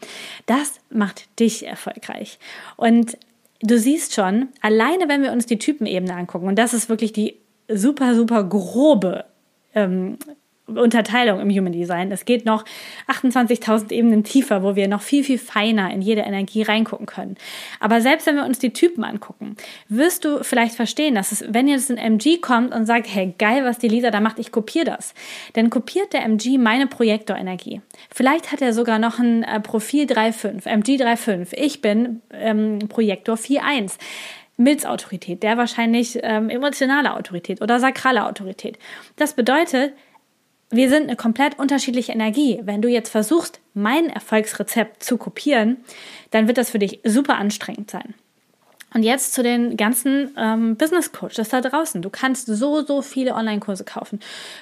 Das 0.46 0.74
macht 0.88 1.40
dich 1.40 1.66
erfolgreich. 1.66 2.38
Und 2.76 3.18
du 3.60 3.78
siehst 3.78 4.14
schon, 4.14 4.48
alleine 4.60 5.08
wenn 5.08 5.22
wir 5.22 5.32
uns 5.32 5.46
die 5.46 5.58
Typenebene 5.58 6.14
angucken, 6.14 6.46
und 6.46 6.58
das 6.58 6.74
ist 6.74 6.88
wirklich 6.88 7.12
die 7.12 7.40
super, 7.68 8.14
super 8.14 8.44
grobe 8.44 9.24
ähm, 9.74 10.18
Unterteilung 10.68 11.40
im 11.40 11.50
Human 11.50 11.72
Design. 11.72 12.12
Es 12.12 12.25
geht 12.25 12.44
noch 12.44 12.64
28.000 13.08 13.92
Ebenen 13.92 14.25
tiefer, 14.25 14.62
wo 14.62 14.76
wir 14.76 14.88
noch 14.88 15.02
viel, 15.02 15.25
viel 15.25 15.38
feiner 15.38 15.90
in 15.90 16.02
jede 16.02 16.20
Energie 16.22 16.62
reingucken 16.62 17.06
können. 17.06 17.37
Aber 17.80 18.00
selbst 18.00 18.26
wenn 18.26 18.37
wir 18.37 18.44
uns 18.44 18.58
die 18.58 18.72
Typen 18.72 19.04
angucken, 19.04 19.56
wirst 19.88 20.25
du 20.25 20.42
vielleicht 20.44 20.75
verstehen, 20.75 21.14
dass 21.14 21.32
es, 21.32 21.44
wenn 21.48 21.68
jetzt 21.68 21.90
ein 21.90 21.98
MG 21.98 22.38
kommt 22.38 22.75
und 22.75 22.87
sagt, 22.87 23.06
hey, 23.12 23.34
geil, 23.38 23.64
was 23.64 23.78
die 23.78 23.88
Lisa 23.88 24.10
da 24.10 24.20
macht, 24.20 24.38
ich 24.38 24.52
kopiere 24.52 24.84
das. 24.84 25.14
Dann 25.54 25.70
kopiert 25.70 26.12
der 26.12 26.25
MG 26.25 26.58
meine 26.58 26.87
Projektorenergie. 26.87 27.80
Vielleicht 28.12 28.52
hat 28.52 28.62
er 28.62 28.72
sogar 28.72 28.98
noch 28.98 29.18
ein 29.18 29.42
äh, 29.42 29.60
Profil 29.60 30.04
3.5, 30.04 30.66
MG 30.66 30.96
3.5. 30.96 31.54
Ich 31.54 31.80
bin 31.80 32.22
ähm, 32.32 32.78
Projektor 32.88 33.37
4.1. 33.37 33.98
Milzautorität, 34.60 35.44
der 35.44 35.56
wahrscheinlich 35.56 36.18
ähm, 36.22 36.50
emotionale 36.50 37.14
Autorität 37.14 37.62
oder 37.62 37.78
sakrale 37.78 38.26
Autorität. 38.26 38.76
Das 39.14 39.34
bedeutet, 39.34 39.92
wir 40.70 40.90
sind 40.90 41.04
eine 41.04 41.16
komplett 41.16 41.58
unterschiedliche 41.58 42.12
Energie. 42.12 42.60
Wenn 42.62 42.82
du 42.82 42.88
jetzt 42.88 43.10
versuchst, 43.10 43.60
mein 43.75 44.10
Erfolgsrezept 44.10 45.02
zu 45.02 45.16
kopieren, 45.16 45.78
dann 46.30 46.46
wird 46.46 46.58
das 46.58 46.70
für 46.70 46.78
dich 46.78 47.00
super 47.04 47.37
anstrengend 47.37 47.90
sein. 47.90 48.14
Und 48.94 49.02
jetzt 49.02 49.34
zu 49.34 49.42
den 49.42 49.76
ganzen 49.76 50.34
ähm, 50.38 50.76
Business 50.76 51.12
Coaches 51.12 51.50
da 51.50 51.60
draußen. 51.60 52.00
Du 52.00 52.08
kannst 52.08 52.46
so, 52.46 52.84
so 52.84 53.02
viele 53.02 53.34
Online-Kurse 53.34 53.84
kaufen. 53.84 54.20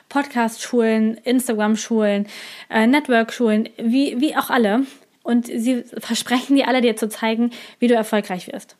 Podcast-Schulen, 0.08 1.14
Instagram-Schulen, 1.18 2.26
äh, 2.68 2.86
Network-Schulen, 2.88 3.68
wie, 3.76 4.20
wie 4.20 4.36
auch 4.36 4.50
alle. 4.50 4.84
Und 5.22 5.46
sie 5.46 5.84
versprechen 5.98 6.56
dir 6.56 6.66
alle, 6.66 6.80
dir 6.80 6.96
zu 6.96 7.08
zeigen, 7.08 7.50
wie 7.78 7.86
du 7.86 7.94
erfolgreich 7.94 8.48
wirst. 8.52 8.76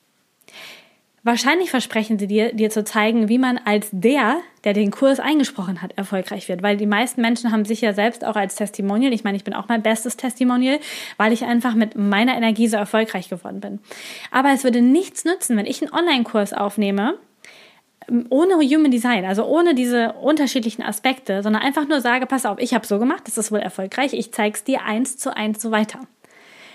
Wahrscheinlich 1.27 1.71
versprechen 1.71 2.21
sie 2.21 2.29
dir, 2.29 2.53
dir 2.53 2.71
zu 2.71 2.85
zeigen, 2.85 3.29
wie 3.29 3.39
man 3.39 3.59
als 3.65 3.89
der, 3.91 4.37
der 4.63 4.75
den 4.75 4.93
Kurs 4.93 5.19
eingesprochen 5.19 5.83
hat, 5.83 5.91
erfolgreich 5.99 6.49
wird. 6.49 6.63
Weil 6.63 6.77
die 6.77 6.87
meisten 6.87 7.21
Menschen 7.21 7.51
haben 7.51 7.65
sich 7.65 7.81
ja 7.81 7.93
selbst 7.93 8.25
auch 8.25 8.37
als 8.37 8.55
Testimonial, 8.55 9.13
ich 9.13 9.25
meine, 9.25 9.37
ich 9.37 9.43
bin 9.43 9.53
auch 9.53 9.67
mein 9.67 9.83
bestes 9.83 10.17
Testimonial, 10.17 10.79
weil 11.17 11.33
ich 11.33 11.43
einfach 11.43 11.75
mit 11.75 11.97
meiner 11.97 12.37
Energie 12.37 12.69
so 12.69 12.77
erfolgreich 12.77 13.29
geworden 13.29 13.59
bin. 13.59 13.81
Aber 14.31 14.53
es 14.53 14.63
würde 14.63 14.81
nichts 14.83 15.25
nützen, 15.25 15.57
wenn 15.57 15.67
ich 15.67 15.83
einen 15.83 15.93
Online-Kurs 15.93 16.53
aufnehme, 16.53 17.19
ähm, 18.09 18.27
ohne 18.29 18.55
Human 18.61 18.93
Design, 18.93 19.25
also 19.25 19.47
ohne 19.47 19.75
diese 19.75 20.13
unterschiedlichen 20.13 20.85
Aspekte, 20.85 21.43
sondern 21.43 21.61
einfach 21.61 21.89
nur 21.89 22.01
sage, 22.01 22.27
pass 22.27 22.47
auf, 22.47 22.61
ich 22.61 22.73
habe 22.73 22.87
so 22.87 23.01
gemacht, 23.01 23.25
das 23.27 23.37
ist 23.37 23.51
wohl 23.51 23.59
erfolgreich, 23.59 24.13
ich 24.13 24.31
zeige 24.31 24.55
es 24.55 24.63
dir 24.63 24.85
eins 24.85 25.17
zu 25.17 25.37
eins 25.37 25.61
so 25.61 25.73
weiter. 25.73 25.99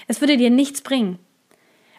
Es 0.09 0.19
würde 0.19 0.35
dir 0.35 0.49
nichts 0.49 0.81
bringen 0.81 1.19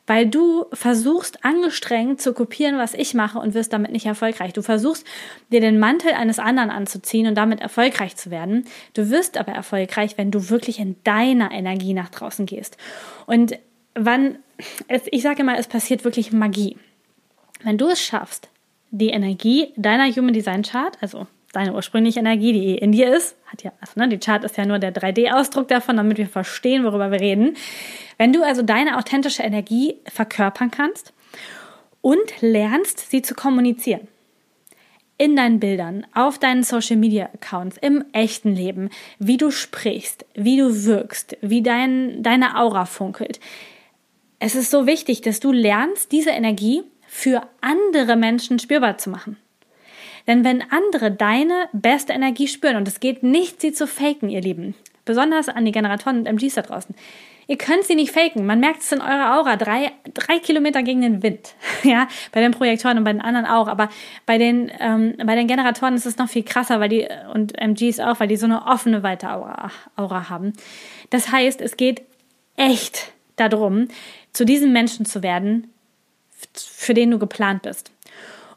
weil 0.06 0.26
du 0.26 0.66
versuchst 0.72 1.44
angestrengt 1.44 2.20
zu 2.20 2.32
kopieren, 2.34 2.78
was 2.78 2.94
ich 2.94 3.14
mache 3.14 3.38
und 3.38 3.54
wirst 3.54 3.72
damit 3.72 3.92
nicht 3.92 4.06
erfolgreich. 4.06 4.52
Du 4.52 4.62
versuchst 4.62 5.06
dir 5.50 5.60
den 5.60 5.78
Mantel 5.78 6.12
eines 6.12 6.38
anderen 6.38 6.70
anzuziehen 6.70 7.26
und 7.26 7.36
damit 7.36 7.60
erfolgreich 7.60 8.16
zu 8.16 8.30
werden. 8.30 8.64
Du 8.94 9.10
wirst 9.10 9.38
aber 9.38 9.52
erfolgreich, 9.52 10.18
wenn 10.18 10.30
du 10.30 10.50
wirklich 10.50 10.80
in 10.80 10.96
deiner 11.04 11.52
Energie 11.52 11.94
nach 11.94 12.08
draußen 12.08 12.46
gehst. 12.46 12.76
Und 13.26 13.58
wann, 13.94 14.38
ich 15.10 15.22
sage 15.22 15.42
immer, 15.42 15.58
es 15.58 15.68
passiert 15.68 16.04
wirklich 16.04 16.32
Magie. 16.32 16.76
Wenn 17.62 17.78
du 17.78 17.88
es 17.88 18.02
schaffst, 18.02 18.48
die 18.90 19.10
Energie 19.10 19.72
deiner 19.76 20.10
Human 20.10 20.34
Design 20.34 20.62
Chart, 20.62 20.96
also 21.00 21.26
deine 21.52 21.74
ursprüngliche 21.74 22.20
Energie, 22.20 22.52
die 22.52 22.74
in 22.76 22.92
dir 22.92 23.14
ist, 23.14 23.36
hat 23.46 23.62
ja, 23.62 23.72
also, 23.80 24.00
ne, 24.00 24.08
die 24.08 24.18
Chart 24.18 24.42
ist 24.42 24.56
ja 24.56 24.64
nur 24.64 24.78
der 24.78 24.92
3D-Ausdruck 24.92 25.68
davon, 25.68 25.98
damit 25.98 26.18
wir 26.18 26.26
verstehen, 26.26 26.84
worüber 26.84 27.10
wir 27.10 27.20
reden. 27.20 27.56
Wenn 28.18 28.32
du 28.32 28.42
also 28.42 28.62
deine 28.62 28.96
authentische 28.98 29.42
Energie 29.42 29.96
verkörpern 30.06 30.70
kannst 30.70 31.12
und 32.00 32.40
lernst, 32.40 33.10
sie 33.10 33.22
zu 33.22 33.34
kommunizieren. 33.34 34.08
In 35.18 35.36
deinen 35.36 35.60
Bildern, 35.60 36.06
auf 36.14 36.38
deinen 36.38 36.64
Social 36.64 36.96
Media 36.96 37.26
Accounts, 37.34 37.76
im 37.80 38.04
echten 38.12 38.56
Leben, 38.56 38.90
wie 39.18 39.36
du 39.36 39.50
sprichst, 39.50 40.24
wie 40.34 40.56
du 40.56 40.84
wirkst, 40.84 41.36
wie 41.42 41.62
dein, 41.62 42.22
deine 42.22 42.58
Aura 42.58 42.86
funkelt. 42.86 43.38
Es 44.40 44.56
ist 44.56 44.70
so 44.70 44.86
wichtig, 44.86 45.20
dass 45.20 45.38
du 45.38 45.52
lernst, 45.52 46.10
diese 46.10 46.30
Energie 46.30 46.82
für 47.06 47.42
andere 47.60 48.16
Menschen 48.16 48.58
spürbar 48.58 48.98
zu 48.98 49.10
machen. 49.10 49.36
Denn 50.26 50.44
wenn 50.44 50.62
andere 50.70 51.10
deine 51.10 51.68
beste 51.72 52.12
Energie 52.12 52.48
spüren, 52.48 52.76
und 52.76 52.88
es 52.88 53.00
geht 53.00 53.22
nicht, 53.22 53.60
sie 53.60 53.72
zu 53.72 53.86
faken, 53.86 54.28
ihr 54.28 54.40
Lieben, 54.40 54.74
besonders 55.04 55.48
an 55.48 55.64
die 55.64 55.72
Generatoren 55.72 56.20
und 56.20 56.26
MGs 56.26 56.54
da 56.54 56.62
draußen, 56.62 56.94
ihr 57.48 57.58
könnt 57.58 57.84
sie 57.84 57.94
nicht 57.94 58.12
faken. 58.12 58.46
Man 58.46 58.60
merkt 58.60 58.82
es 58.82 58.92
in 58.92 59.00
eurer 59.00 59.38
Aura, 59.38 59.56
drei, 59.56 59.92
drei 60.14 60.38
Kilometer 60.38 60.82
gegen 60.82 61.00
den 61.02 61.22
Wind. 61.22 61.54
Ja, 61.84 62.06
bei 62.30 62.40
den 62.40 62.52
Projektoren 62.52 62.98
und 62.98 63.04
bei 63.04 63.12
den 63.12 63.20
anderen 63.20 63.44
auch. 63.44 63.66
Aber 63.66 63.88
bei 64.24 64.38
den, 64.38 64.70
ähm, 64.78 65.14
bei 65.24 65.34
den 65.34 65.48
Generatoren 65.48 65.94
ist 65.94 66.06
es 66.06 66.16
noch 66.16 66.28
viel 66.28 66.44
krasser, 66.44 66.78
weil 66.78 66.88
die, 66.88 67.08
und 67.34 67.58
MGs 67.60 67.98
auch, 67.98 68.20
weil 68.20 68.28
die 68.28 68.36
so 68.36 68.46
eine 68.46 68.66
offene, 68.66 69.02
weite 69.02 69.30
Aura, 69.30 69.72
Aura 69.96 70.28
haben. 70.30 70.52
Das 71.10 71.32
heißt, 71.32 71.60
es 71.60 71.76
geht 71.76 72.02
echt 72.56 73.12
darum, 73.34 73.88
zu 74.32 74.44
diesem 74.44 74.72
Menschen 74.72 75.06
zu 75.06 75.24
werden, 75.24 75.72
für 76.54 76.94
den 76.94 77.10
du 77.10 77.18
geplant 77.18 77.62
bist. 77.62 77.90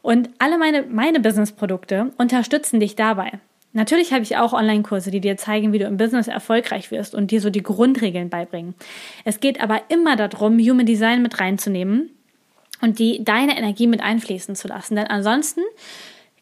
Und 0.06 0.30
alle 0.38 0.56
meine, 0.56 0.84
meine 0.84 1.18
Business-Produkte 1.18 2.12
unterstützen 2.16 2.78
dich 2.78 2.94
dabei. 2.94 3.40
Natürlich 3.72 4.12
habe 4.12 4.22
ich 4.22 4.36
auch 4.36 4.52
Online-Kurse, 4.52 5.10
die 5.10 5.20
dir 5.20 5.36
zeigen, 5.36 5.72
wie 5.72 5.80
du 5.80 5.84
im 5.84 5.96
Business 5.96 6.28
erfolgreich 6.28 6.92
wirst 6.92 7.12
und 7.12 7.32
dir 7.32 7.40
so 7.40 7.50
die 7.50 7.64
Grundregeln 7.64 8.30
beibringen. 8.30 8.76
Es 9.24 9.40
geht 9.40 9.60
aber 9.60 9.80
immer 9.88 10.14
darum, 10.14 10.60
Human 10.60 10.86
Design 10.86 11.22
mit 11.22 11.40
reinzunehmen 11.40 12.10
und 12.80 13.00
die 13.00 13.24
deine 13.24 13.58
Energie 13.58 13.88
mit 13.88 14.00
einfließen 14.00 14.54
zu 14.54 14.68
lassen. 14.68 14.94
Denn 14.94 15.08
ansonsten 15.08 15.62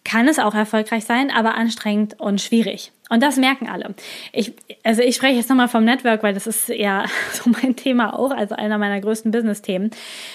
kann 0.04 0.28
es 0.28 0.38
auch 0.38 0.54
erfolgreich 0.54 1.04
sein, 1.04 1.30
aber 1.30 1.54
anstrengend 1.54 2.20
und 2.20 2.40
schwierig. 2.40 2.92
Und 3.10 3.22
das 3.22 3.36
merken 3.36 3.68
alle. 3.68 3.94
Ich, 4.32 4.52
also 4.82 5.02
ich 5.02 5.16
spreche 5.16 5.36
jetzt 5.36 5.48
nochmal 5.48 5.68
vom 5.68 5.84
Network, 5.84 6.22
weil 6.22 6.34
das 6.34 6.46
ist 6.46 6.68
ja 6.68 7.06
so 7.32 7.50
mein 7.50 7.76
Thema 7.76 8.18
auch, 8.18 8.30
also 8.30 8.54
einer 8.54 8.78
meiner 8.78 9.00
größten 9.00 9.30
Business-Themen. 9.30 9.90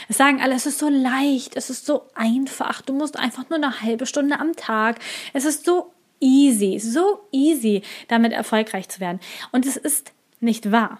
Es 0.07 0.17
sagen 0.17 0.41
alle, 0.41 0.55
es 0.55 0.65
ist 0.65 0.79
so 0.79 0.89
leicht, 0.89 1.55
es 1.55 1.69
ist 1.69 1.85
so 1.85 2.03
einfach, 2.15 2.81
du 2.81 2.93
musst 2.93 3.17
einfach 3.17 3.49
nur 3.49 3.57
eine 3.57 3.81
halbe 3.81 4.05
Stunde 4.05 4.39
am 4.39 4.55
Tag. 4.55 4.99
Es 5.33 5.45
ist 5.45 5.65
so 5.65 5.91
easy, 6.19 6.79
so 6.79 7.21
easy, 7.31 7.83
damit 8.07 8.33
erfolgreich 8.33 8.89
zu 8.89 8.99
werden. 8.99 9.19
Und 9.51 9.65
es 9.65 9.77
ist 9.77 10.13
nicht 10.39 10.71
wahr. 10.71 10.99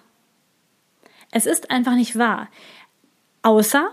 Es 1.31 1.45
ist 1.45 1.69
einfach 1.69 1.95
nicht 1.95 2.17
wahr. 2.17 2.49
Außer 3.41 3.91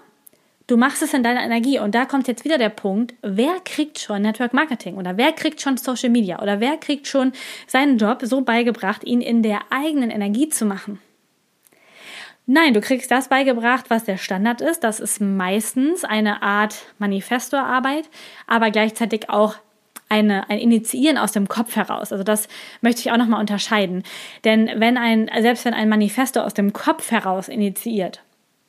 Du 0.69 0.77
machst 0.77 1.01
es 1.01 1.15
in 1.15 1.23
deiner 1.23 1.45
Energie 1.45 1.79
und 1.79 1.95
da 1.95 2.07
kommt 2.07 2.27
jetzt 2.27 2.45
wieder 2.45 2.59
der 2.59 2.71
Punkt, 2.71 3.15
wer 3.23 3.61
kriegt 3.65 4.01
schon 4.01 4.23
Network 4.23 4.53
Marketing 4.53 4.97
oder 4.97 5.17
wer 5.17 5.31
kriegt 5.33 5.61
schon 5.61 5.77
Social 5.77 6.11
Media 6.11 6.43
oder 6.43 6.59
wer 6.59 6.77
kriegt 6.77 7.07
schon 7.07 7.33
seinen 7.69 7.99
Job 7.99 8.19
so 8.23 8.41
beigebracht, 8.41 9.05
ihn 9.05 9.21
in 9.21 9.45
der 9.45 9.61
eigenen 9.71 10.11
Energie 10.11 10.49
zu 10.49 10.65
machen? 10.65 10.99
Nein, 12.47 12.75
du 12.75 12.81
kriegst 12.81 13.13
das 13.13 13.29
beigebracht, 13.29 13.91
was 13.91 14.05
der 14.05 14.19
Standard 14.19 14.61
ist. 14.61 14.83
Das 14.83 14.99
ist 14.99 15.21
meistens 15.21 16.05
eine 16.05 16.43
Art 16.43 16.77
Manifestorarbeit, 16.99 18.09
aber 18.49 18.73
gleichzeitig 18.73 19.31
auch 19.31 19.55
eine, 20.09 20.49
ein 20.51 20.59
Initiieren 20.59 21.19
aus 21.19 21.33
dem 21.33 21.49
Kopf 21.49 21.77
heraus. 21.77 22.13
Also 22.13 22.25
das 22.25 22.49
möchte 22.81 23.01
ich 23.01 23.13
auch 23.13 23.17
nochmal 23.17 23.41
unterscheiden. 23.41 24.03
Denn 24.45 24.71
wenn 24.77 24.97
ein, 24.97 25.31
selbst 25.41 25.65
wenn 25.65 25.75
ein 25.75 25.89
Manifesto 25.89 26.41
aus 26.41 26.55
dem 26.55 26.73
Kopf 26.73 27.11
heraus 27.11 27.49
initiiert, 27.49 28.23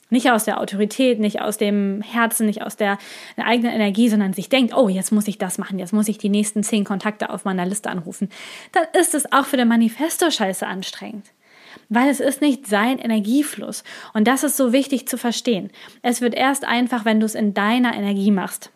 nicht 0.09 0.31
aus 0.31 0.45
der 0.45 0.59
Autorität, 0.59 1.19
nicht 1.19 1.41
aus 1.41 1.57
dem 1.57 2.01
Herzen, 2.01 2.45
nicht 2.45 2.61
aus 2.61 2.75
der, 2.75 2.97
eigenen 3.37 3.73
Energie, 3.73 4.09
sondern 4.09 4.33
sich 4.33 4.49
denkt, 4.49 4.75
oh, 4.75 4.89
jetzt 4.89 5.11
muss 5.11 5.27
ich 5.27 5.37
das 5.37 5.57
machen, 5.57 5.79
jetzt 5.79 5.93
muss 5.93 6.07
ich 6.07 6.17
die 6.17 6.29
nächsten 6.29 6.63
zehn 6.63 6.83
Kontakte 6.83 7.29
auf 7.29 7.45
meiner 7.45 7.65
Liste 7.65 7.89
anrufen, 7.89 8.29
dann 8.71 8.85
ist 8.99 9.13
es 9.13 9.31
auch 9.31 9.45
für 9.45 9.57
den 9.57 9.67
Manifesto 9.67 10.29
scheiße 10.29 10.65
anstrengend. 10.65 11.25
Weil 11.89 12.09
es 12.09 12.19
ist 12.19 12.41
nicht 12.41 12.67
sein 12.67 12.97
Energiefluss. 12.97 13.83
Und 14.13 14.27
das 14.27 14.43
ist 14.43 14.57
so 14.57 14.73
wichtig 14.73 15.07
zu 15.07 15.17
verstehen. 15.17 15.69
Es 16.01 16.21
wird 16.21 16.33
erst 16.33 16.65
einfach, 16.65 17.05
wenn 17.05 17.19
du 17.19 17.25
es 17.25 17.35
in 17.35 17.53
deiner 17.53 17.93
Energie 17.95 18.31
machst. 18.31 18.71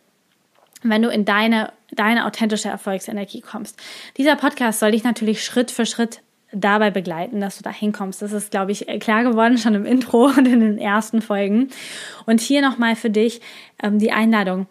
Wenn 0.84 1.02
du 1.02 1.10
in 1.10 1.26
deine, 1.26 1.74
deine 1.92 2.26
authentische 2.26 2.70
Erfolgsenergie 2.70 3.42
kommst. 3.42 3.78
Dieser 4.18 4.36
Podcast 4.36 4.80
soll 4.80 4.92
dich 4.92 5.04
natürlich 5.04 5.44
Schritt 5.44 5.72
für 5.72 5.86
Schritt 5.86 6.22
dabei 6.52 6.92
begleiten, 6.92 7.40
dass 7.42 7.58
du 7.58 7.64
da 7.64 7.72
hinkommst. 7.72 8.22
Das 8.22 8.32
ist, 8.32 8.52
glaube 8.52 8.72
ich, 8.72 8.88
klar 9.00 9.24
geworden 9.24 9.58
schon 9.58 9.76
im 9.76 9.86
Intro 9.86 10.26
und 10.38 10.48
in 10.48 10.60
den 10.60 10.78
ersten 10.78 11.22
Folgen. 11.22 11.70
Und 12.26 12.42
hier 12.42 12.62
nochmal 12.62 12.96
für 12.96 13.10
dich 13.10 13.42
ähm, 13.82 14.00
die 14.00 14.12
Einladung. 14.12 14.68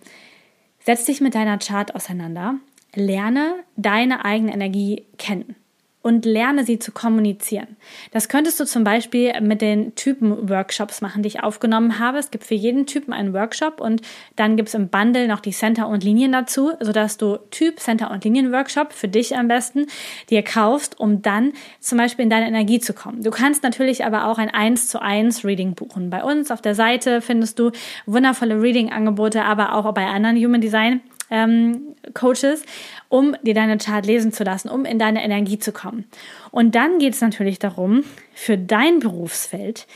Setz 0.80 1.04
dich 1.04 1.20
mit 1.20 1.34
deiner 1.34 1.58
Chart 1.58 1.94
auseinander. 1.94 2.54
Lerne 2.94 3.54
deine 3.76 4.24
eigene 4.24 4.52
Energie 4.52 5.04
kennen 5.16 5.54
und 6.02 6.24
lerne 6.24 6.64
sie 6.64 6.78
zu 6.78 6.92
kommunizieren. 6.92 7.76
Das 8.10 8.28
könntest 8.28 8.58
du 8.58 8.64
zum 8.64 8.84
Beispiel 8.84 9.38
mit 9.40 9.60
den 9.60 9.94
Typen-Workshops 9.94 11.02
machen, 11.02 11.22
die 11.22 11.28
ich 11.28 11.42
aufgenommen 11.42 11.98
habe. 11.98 12.18
Es 12.18 12.30
gibt 12.30 12.44
für 12.44 12.54
jeden 12.54 12.86
Typen 12.86 13.12
einen 13.12 13.34
Workshop 13.34 13.80
und 13.80 14.00
dann 14.36 14.56
gibt 14.56 14.68
es 14.70 14.74
im 14.74 14.88
Bundle 14.88 15.28
noch 15.28 15.40
die 15.40 15.50
Center 15.50 15.88
und 15.88 16.02
Linien 16.02 16.32
dazu, 16.32 16.72
sodass 16.80 17.18
du 17.18 17.38
Typ, 17.50 17.80
Center 17.80 18.10
und 18.10 18.24
Linien-Workshop 18.24 18.92
für 18.92 19.08
dich 19.08 19.36
am 19.36 19.48
besten 19.48 19.86
dir 20.30 20.42
kaufst, 20.42 20.98
um 20.98 21.20
dann 21.20 21.52
zum 21.80 21.98
Beispiel 21.98 22.22
in 22.22 22.30
deine 22.30 22.48
Energie 22.48 22.80
zu 22.80 22.94
kommen. 22.94 23.22
Du 23.22 23.30
kannst 23.30 23.62
natürlich 23.62 24.04
aber 24.04 24.26
auch 24.26 24.38
ein 24.38 24.48
1 24.48 24.88
zu 24.88 25.02
1 25.02 25.44
Reading 25.44 25.74
buchen. 25.74 26.08
Bei 26.08 26.24
uns 26.24 26.50
auf 26.50 26.62
der 26.62 26.74
Seite 26.74 27.20
findest 27.20 27.58
du 27.58 27.72
wundervolle 28.06 28.60
Reading-Angebote, 28.60 29.44
aber 29.44 29.74
auch 29.74 29.92
bei 29.92 30.06
anderen 30.06 30.36
Human 30.36 30.60
Design 30.62 31.00
ähm, 31.30 31.94
Coaches, 32.14 32.64
um 33.10 33.36
dir 33.42 33.52
deine 33.52 33.76
Chart 33.76 34.06
lesen 34.06 34.32
zu 34.32 34.44
lassen, 34.44 34.70
um 34.70 34.86
in 34.86 34.98
deine 34.98 35.22
Energie 35.22 35.58
zu 35.58 35.72
kommen. 35.72 36.06
Und 36.50 36.74
dann 36.74 36.98
geht 36.98 37.12
es 37.12 37.20
natürlich 37.20 37.58
darum, 37.58 38.04
für 38.32 38.56
dein 38.56 39.00
Berufsfeld 39.00 39.86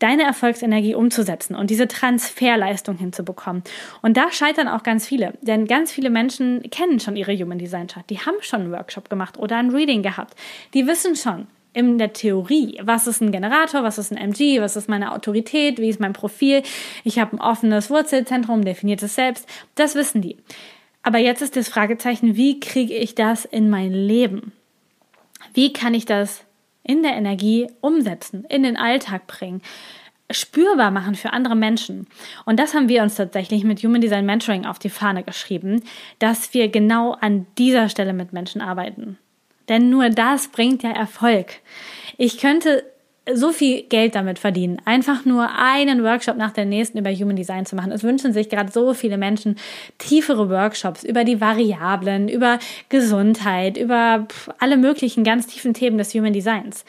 deine 0.00 0.24
Erfolgsenergie 0.24 0.94
umzusetzen 0.94 1.54
und 1.54 1.70
diese 1.70 1.88
Transferleistung 1.88 2.98
hinzubekommen. 2.98 3.62
Und 4.02 4.16
da 4.16 4.30
scheitern 4.32 4.68
auch 4.68 4.82
ganz 4.82 5.06
viele, 5.06 5.34
denn 5.40 5.66
ganz 5.66 5.92
viele 5.92 6.10
Menschen 6.10 6.68
kennen 6.70 7.00
schon 7.00 7.16
ihre 7.16 7.34
Human 7.34 7.58
Design 7.58 7.86
Chart. 7.86 8.04
Die 8.10 8.18
haben 8.18 8.36
schon 8.40 8.62
einen 8.62 8.72
Workshop 8.72 9.08
gemacht 9.08 9.38
oder 9.38 9.56
ein 9.56 9.70
Reading 9.70 10.02
gehabt. 10.02 10.34
Die 10.74 10.86
wissen 10.86 11.16
schon, 11.16 11.46
in 11.74 11.98
der 11.98 12.12
Theorie, 12.12 12.80
was 12.82 13.06
ist 13.06 13.20
ein 13.20 13.32
Generator, 13.32 13.82
was 13.82 13.98
ist 13.98 14.12
ein 14.12 14.16
MG, 14.16 14.60
was 14.60 14.76
ist 14.76 14.88
meine 14.88 15.12
Autorität, 15.12 15.78
wie 15.78 15.88
ist 15.88 16.00
mein 16.00 16.12
Profil, 16.12 16.62
ich 17.02 17.18
habe 17.18 17.36
ein 17.36 17.40
offenes 17.40 17.90
Wurzelzentrum, 17.90 18.64
definiert 18.64 19.02
es 19.02 19.16
selbst, 19.16 19.48
das 19.74 19.96
wissen 19.96 20.22
die. 20.22 20.36
Aber 21.04 21.18
jetzt 21.18 21.42
ist 21.42 21.54
das 21.54 21.68
Fragezeichen, 21.68 22.34
wie 22.34 22.58
kriege 22.58 22.94
ich 22.94 23.14
das 23.14 23.44
in 23.44 23.70
mein 23.70 23.92
Leben? 23.92 24.52
Wie 25.52 25.72
kann 25.72 25.94
ich 25.94 26.06
das 26.06 26.42
in 26.82 27.02
der 27.02 27.12
Energie 27.12 27.68
umsetzen, 27.80 28.44
in 28.48 28.64
den 28.64 28.76
Alltag 28.76 29.28
bringen? 29.28 29.62
spürbar 30.30 30.90
machen 30.90 31.14
für 31.14 31.34
andere 31.34 31.54
Menschen. 31.54 32.06
Und 32.46 32.58
das 32.58 32.74
haben 32.74 32.88
wir 32.88 33.02
uns 33.02 33.14
tatsächlich 33.14 33.62
mit 33.62 33.82
Human 33.82 34.00
Design 34.00 34.24
Mentoring 34.24 34.64
auf 34.64 34.78
die 34.78 34.88
Fahne 34.88 35.22
geschrieben, 35.22 35.82
dass 36.18 36.54
wir 36.54 36.68
genau 36.68 37.12
an 37.12 37.46
dieser 37.58 37.90
Stelle 37.90 38.14
mit 38.14 38.32
Menschen 38.32 38.62
arbeiten. 38.62 39.18
Denn 39.68 39.90
nur 39.90 40.08
das 40.08 40.48
bringt 40.48 40.82
ja 40.82 40.90
Erfolg. 40.90 41.60
Ich 42.16 42.38
könnte 42.38 42.84
so 43.32 43.52
viel 43.52 43.82
Geld 43.82 44.14
damit 44.14 44.38
verdienen, 44.38 44.82
einfach 44.84 45.24
nur 45.24 45.48
einen 45.56 46.04
Workshop 46.04 46.36
nach 46.36 46.52
der 46.52 46.66
nächsten 46.66 46.98
über 46.98 47.10
Human 47.10 47.36
Design 47.36 47.64
zu 47.64 47.74
machen. 47.74 47.90
Es 47.90 48.02
wünschen 48.02 48.32
sich 48.32 48.50
gerade 48.50 48.70
so 48.70 48.92
viele 48.92 49.16
Menschen 49.16 49.56
tiefere 49.98 50.50
Workshops 50.50 51.04
über 51.04 51.24
die 51.24 51.40
Variablen, 51.40 52.28
über 52.28 52.58
Gesundheit, 52.90 53.78
über 53.78 54.28
alle 54.58 54.76
möglichen 54.76 55.24
ganz 55.24 55.46
tiefen 55.46 55.72
Themen 55.72 55.96
des 55.96 56.12
Human 56.14 56.34
Designs. 56.34 56.84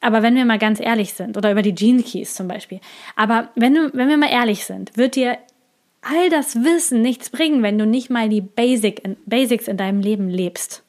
Aber 0.00 0.22
wenn 0.22 0.34
wir 0.34 0.44
mal 0.44 0.58
ganz 0.58 0.80
ehrlich 0.80 1.14
sind, 1.14 1.36
oder 1.36 1.52
über 1.52 1.62
die 1.62 1.74
Gene 1.74 2.02
Keys 2.02 2.34
zum 2.34 2.48
Beispiel, 2.48 2.80
aber 3.14 3.48
wenn, 3.54 3.74
wenn 3.92 4.08
wir 4.08 4.16
mal 4.16 4.30
ehrlich 4.30 4.64
sind, 4.64 4.96
wird 4.96 5.14
dir 5.14 5.38
all 6.02 6.30
das 6.30 6.62
Wissen 6.64 7.00
nichts 7.00 7.30
bringen, 7.30 7.62
wenn 7.62 7.78
du 7.78 7.86
nicht 7.86 8.10
mal 8.10 8.28
die 8.28 8.40
Basic, 8.40 9.02
Basics 9.24 9.68
in 9.68 9.76
deinem 9.76 10.00
Leben 10.00 10.28
lebst. 10.28 10.82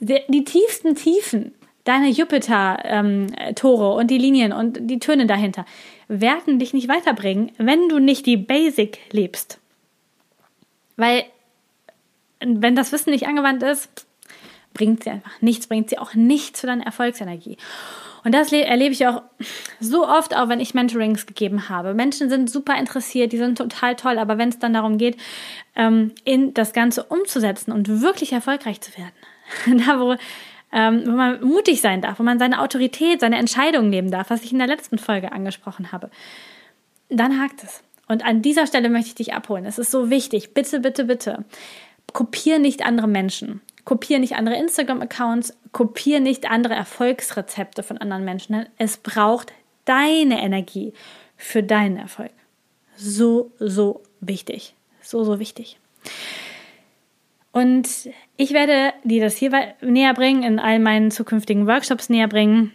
Die, 0.00 0.20
die 0.28 0.44
tiefsten 0.44 0.94
Tiefen 0.94 1.52
deine 1.84 2.08
Jupiter-Tore 2.08 3.92
ähm, 3.92 3.98
und 3.98 4.10
die 4.10 4.18
Linien 4.18 4.52
und 4.52 4.78
die 4.82 4.98
Töne 4.98 5.26
dahinter 5.26 5.64
werden 6.08 6.58
dich 6.58 6.72
nicht 6.72 6.88
weiterbringen, 6.88 7.52
wenn 7.58 7.88
du 7.88 7.98
nicht 7.98 8.26
die 8.26 8.36
Basic 8.36 8.98
lebst. 9.10 9.58
Weil, 10.96 11.24
wenn 12.40 12.76
das 12.76 12.92
Wissen 12.92 13.10
nicht 13.10 13.26
angewandt 13.26 13.62
ist, 13.62 14.06
bringt 14.74 15.04
sie 15.04 15.10
einfach 15.10 15.40
nichts, 15.40 15.66
bringt 15.66 15.90
sie 15.90 15.98
auch 15.98 16.14
nichts 16.14 16.60
für 16.60 16.66
deine 16.66 16.84
Erfolgsenergie. 16.84 17.56
Und 18.24 18.32
das 18.32 18.52
erlebe 18.52 18.92
ich 18.92 19.06
auch 19.06 19.22
so 19.80 20.06
oft, 20.06 20.36
auch 20.36 20.48
wenn 20.48 20.60
ich 20.60 20.74
Mentorings 20.74 21.26
gegeben 21.26 21.68
habe. 21.68 21.92
Menschen 21.92 22.30
sind 22.30 22.48
super 22.48 22.78
interessiert, 22.78 23.32
die 23.32 23.38
sind 23.38 23.58
total 23.58 23.96
toll, 23.96 24.18
aber 24.18 24.38
wenn 24.38 24.48
es 24.48 24.60
dann 24.60 24.74
darum 24.74 24.96
geht, 24.96 25.16
ähm, 25.74 26.12
in 26.24 26.54
das 26.54 26.72
Ganze 26.72 27.02
umzusetzen 27.02 27.72
und 27.72 28.00
wirklich 28.00 28.32
erfolgreich 28.32 28.80
zu 28.80 28.92
werden, 28.96 29.82
da 29.86 29.98
wo 29.98 30.14
ähm, 30.72 31.02
wo 31.06 31.10
man 31.10 31.42
mutig 31.42 31.80
sein 31.80 32.00
darf, 32.00 32.18
wo 32.18 32.22
man 32.22 32.38
seine 32.38 32.60
Autorität, 32.60 33.20
seine 33.20 33.38
Entscheidungen 33.38 33.90
nehmen 33.90 34.10
darf, 34.10 34.30
was 34.30 34.42
ich 34.42 34.52
in 34.52 34.58
der 34.58 34.66
letzten 34.66 34.98
Folge 34.98 35.32
angesprochen 35.32 35.92
habe, 35.92 36.10
dann 37.08 37.40
hakt 37.40 37.62
es. 37.62 37.82
Und 38.08 38.24
an 38.24 38.42
dieser 38.42 38.66
Stelle 38.66 38.90
möchte 38.90 39.08
ich 39.08 39.14
dich 39.14 39.34
abholen. 39.34 39.64
Es 39.64 39.78
ist 39.78 39.90
so 39.90 40.10
wichtig. 40.10 40.54
Bitte, 40.54 40.80
bitte, 40.80 41.04
bitte. 41.04 41.44
Kopier 42.12 42.58
nicht 42.58 42.84
andere 42.84 43.06
Menschen. 43.06 43.60
Kopier 43.84 44.18
nicht 44.18 44.34
andere 44.34 44.56
Instagram-Accounts. 44.56 45.56
Kopier 45.72 46.20
nicht 46.20 46.50
andere 46.50 46.74
Erfolgsrezepte 46.74 47.82
von 47.82 47.98
anderen 47.98 48.24
Menschen. 48.24 48.66
Es 48.76 48.96
braucht 48.96 49.52
deine 49.84 50.42
Energie 50.42 50.92
für 51.36 51.62
deinen 51.62 51.96
Erfolg. 51.96 52.32
So, 52.96 53.52
so 53.58 54.02
wichtig. 54.20 54.74
So, 55.00 55.24
so 55.24 55.38
wichtig. 55.38 55.78
Und 57.52 58.08
ich 58.36 58.52
werde 58.52 58.94
dir 59.04 59.22
das 59.22 59.36
hier 59.36 59.74
näher 59.82 60.14
bringen, 60.14 60.42
in 60.42 60.58
all 60.58 60.78
meinen 60.78 61.10
zukünftigen 61.10 61.66
Workshops 61.66 62.08
näher 62.08 62.28
bringen, 62.28 62.74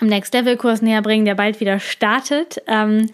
im 0.00 0.08
Next 0.08 0.34
Level 0.34 0.56
Kurs 0.56 0.82
näher 0.82 1.02
bringen, 1.02 1.24
der 1.24 1.34
bald 1.34 1.60
wieder 1.60 1.80
startet. 1.80 2.62
Ähm, 2.66 3.10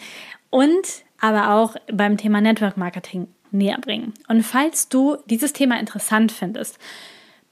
und 0.51 1.05
aber 1.21 1.55
auch 1.55 1.77
beim 1.93 2.17
Thema 2.17 2.41
Network 2.41 2.77
Marketing 2.77 3.29
näher 3.53 3.79
bringen. 3.79 4.15
Und 4.29 4.43
falls 4.43 4.89
du 4.89 5.17
dieses 5.27 5.53
Thema 5.53 5.79
interessant 5.79 6.33
findest, 6.33 6.79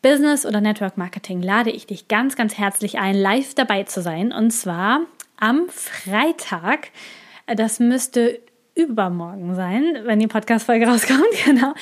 Business 0.03 0.47
oder 0.47 0.61
Network 0.61 0.97
Marketing, 0.97 1.43
lade 1.43 1.71
ich 1.71 1.87
dich 1.87 2.09
ganz, 2.09 2.37
ganz 2.37 2.57
herzlich 2.57 2.99
ein, 2.99 3.15
live 3.15 3.55
dabei 3.55 3.83
zu 3.85 4.01
sein. 4.01 4.33
Und 4.33 4.51
zwar 4.51 5.01
am 5.39 5.69
Freitag. 5.69 6.91
Das 7.47 7.81
müsste 7.81 8.41
übermorgen 8.79 9.55
sein, 9.55 9.99
wenn 10.05 10.21
die 10.21 10.29
Podcast-Folge 10.29 10.87
rauskommt, 10.89 11.25
genau, 11.45 11.75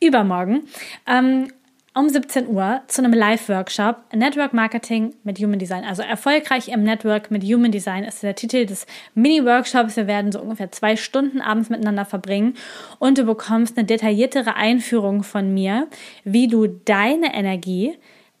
übermorgen. 0.00 0.64
Ähm, 1.06 1.48
um 1.92 2.08
17 2.08 2.46
Uhr 2.46 2.82
zu 2.86 3.02
einem 3.02 3.12
Live-Workshop 3.12 3.96
Network 4.14 4.52
Marketing 4.52 5.14
mit 5.24 5.38
Human 5.40 5.58
Design. 5.58 5.84
Also 5.84 6.02
erfolgreich 6.02 6.68
im 6.68 6.84
Network 6.84 7.32
mit 7.32 7.42
Human 7.42 7.72
Design 7.72 8.04
ist 8.04 8.22
der 8.22 8.36
Titel 8.36 8.64
des 8.64 8.86
Mini-Workshops. 9.14 9.96
Wir 9.96 10.06
werden 10.06 10.30
so 10.30 10.40
ungefähr 10.40 10.70
zwei 10.70 10.94
Stunden 10.94 11.40
abends 11.40 11.68
miteinander 11.68 12.04
verbringen 12.04 12.54
und 13.00 13.18
du 13.18 13.24
bekommst 13.24 13.76
eine 13.76 13.86
detailliertere 13.86 14.54
Einführung 14.54 15.24
von 15.24 15.52
mir, 15.52 15.88
wie 16.22 16.46
du 16.46 16.68
deine 16.68 17.34
Energie 17.34 17.96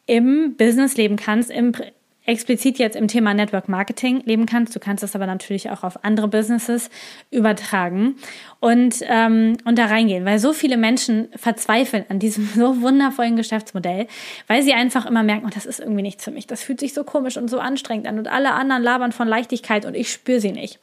im 0.06 0.56
Business 0.56 0.96
leben 0.96 1.16
kannst, 1.16 1.50
im 1.50 1.72
explizit 2.30 2.78
jetzt 2.78 2.96
im 2.96 3.08
Thema 3.08 3.34
Network 3.34 3.68
Marketing 3.68 4.22
leben 4.24 4.46
kannst. 4.46 4.74
Du 4.74 4.80
kannst 4.80 5.02
es 5.02 5.14
aber 5.14 5.26
natürlich 5.26 5.68
auch 5.70 5.82
auf 5.82 6.04
andere 6.04 6.28
Businesses 6.28 6.88
übertragen 7.30 8.16
und, 8.60 8.96
ähm, 9.02 9.56
und 9.64 9.78
da 9.78 9.86
reingehen, 9.86 10.24
weil 10.24 10.38
so 10.38 10.52
viele 10.52 10.76
Menschen 10.76 11.28
verzweifeln 11.34 12.04
an 12.08 12.18
diesem 12.18 12.46
so 12.54 12.80
wundervollen 12.80 13.36
Geschäftsmodell, 13.36 14.06
weil 14.46 14.62
sie 14.62 14.72
einfach 14.72 15.06
immer 15.06 15.22
merken, 15.22 15.44
oh, 15.46 15.50
das 15.52 15.66
ist 15.66 15.80
irgendwie 15.80 16.02
nichts 16.02 16.24
für 16.24 16.30
mich, 16.30 16.46
das 16.46 16.62
fühlt 16.62 16.80
sich 16.80 16.94
so 16.94 17.04
komisch 17.04 17.36
und 17.36 17.48
so 17.48 17.58
anstrengend 17.58 18.06
an 18.06 18.18
und 18.18 18.28
alle 18.28 18.52
anderen 18.52 18.82
labern 18.82 19.12
von 19.12 19.28
Leichtigkeit 19.28 19.84
und 19.84 19.94
ich 19.94 20.10
spüre 20.10 20.40
sie 20.40 20.52
nicht. 20.52 20.78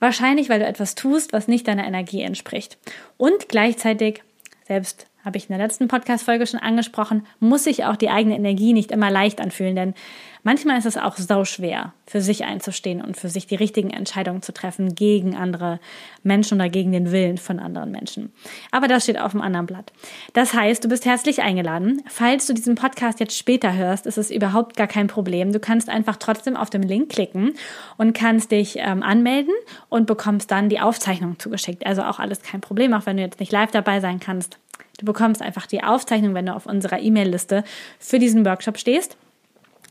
Wahrscheinlich, 0.00 0.48
weil 0.48 0.58
du 0.58 0.66
etwas 0.66 0.96
tust, 0.96 1.32
was 1.32 1.48
nicht 1.48 1.68
deiner 1.68 1.86
Energie 1.86 2.20
entspricht. 2.20 2.78
Und 3.16 3.48
gleichzeitig, 3.48 4.22
selbst 4.66 5.06
habe 5.24 5.38
ich 5.38 5.48
in 5.48 5.56
der 5.56 5.64
letzten 5.64 5.88
Podcast-Folge 5.88 6.46
schon 6.46 6.60
angesprochen, 6.60 7.26
muss 7.40 7.64
sich 7.64 7.84
auch 7.84 7.96
die 7.96 8.10
eigene 8.10 8.36
Energie 8.36 8.72
nicht 8.72 8.90
immer 8.90 9.10
leicht 9.10 9.40
anfühlen, 9.40 9.74
denn 9.74 9.94
manchmal 10.42 10.78
ist 10.78 10.84
es 10.84 10.98
auch 10.98 11.16
sau 11.16 11.44
schwer, 11.44 11.94
für 12.06 12.20
sich 12.20 12.44
einzustehen 12.44 13.00
und 13.00 13.16
für 13.16 13.30
sich 13.30 13.46
die 13.46 13.54
richtigen 13.54 13.88
Entscheidungen 13.88 14.42
zu 14.42 14.52
treffen 14.52 14.94
gegen 14.94 15.34
andere 15.34 15.80
Menschen 16.22 16.60
oder 16.60 16.68
gegen 16.68 16.92
den 16.92 17.10
Willen 17.10 17.38
von 17.38 17.58
anderen 17.58 17.90
Menschen. 17.90 18.32
Aber 18.70 18.86
das 18.86 19.04
steht 19.04 19.18
auf 19.18 19.32
dem 19.32 19.40
anderen 19.40 19.64
Blatt. 19.64 19.92
Das 20.34 20.52
heißt, 20.52 20.84
du 20.84 20.88
bist 20.88 21.06
herzlich 21.06 21.40
eingeladen. 21.40 22.02
Falls 22.06 22.46
du 22.46 22.52
diesen 22.52 22.74
Podcast 22.74 23.18
jetzt 23.20 23.36
später 23.36 23.72
hörst, 23.72 24.06
ist 24.06 24.18
es 24.18 24.30
überhaupt 24.30 24.76
gar 24.76 24.86
kein 24.86 25.06
Problem. 25.06 25.52
Du 25.52 25.60
kannst 25.60 25.88
einfach 25.88 26.16
trotzdem 26.16 26.56
auf 26.56 26.68
den 26.68 26.82
Link 26.82 27.08
klicken 27.08 27.54
und 27.96 28.12
kannst 28.12 28.50
dich 28.50 28.76
ähm, 28.78 29.02
anmelden 29.02 29.54
und 29.88 30.06
bekommst 30.06 30.50
dann 30.50 30.68
die 30.68 30.80
Aufzeichnung 30.80 31.38
zugeschickt. 31.38 31.86
Also 31.86 32.02
auch 32.02 32.18
alles 32.18 32.42
kein 32.42 32.60
Problem, 32.60 32.92
auch 32.92 33.06
wenn 33.06 33.16
du 33.16 33.22
jetzt 33.22 33.40
nicht 33.40 33.52
live 33.52 33.70
dabei 33.70 34.00
sein 34.00 34.20
kannst 34.20 34.58
Du 34.98 35.06
bekommst 35.06 35.42
einfach 35.42 35.66
die 35.66 35.82
Aufzeichnung, 35.82 36.34
wenn 36.34 36.46
du 36.46 36.54
auf 36.54 36.66
unserer 36.66 37.00
E-Mail-Liste 37.00 37.64
für 37.98 38.18
diesen 38.18 38.44
Workshop 38.44 38.78
stehst. 38.78 39.16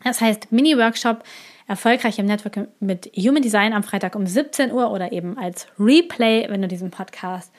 Das 0.03 0.21
heißt, 0.21 0.51
Mini-Workshop 0.51 1.23
erfolgreich 1.67 2.19
im 2.19 2.25
Network 2.25 2.67
mit 2.79 3.11
Human 3.15 3.41
Design 3.41 3.73
am 3.73 3.83
Freitag 3.83 4.15
um 4.15 4.27
17 4.27 4.71
Uhr 4.71 4.91
oder 4.91 5.11
eben 5.11 5.37
als 5.37 5.67
Replay, 5.79 6.47
wenn 6.49 6.61
du 6.61 6.67
diesen 6.67 6.91
Podcast 6.91 7.51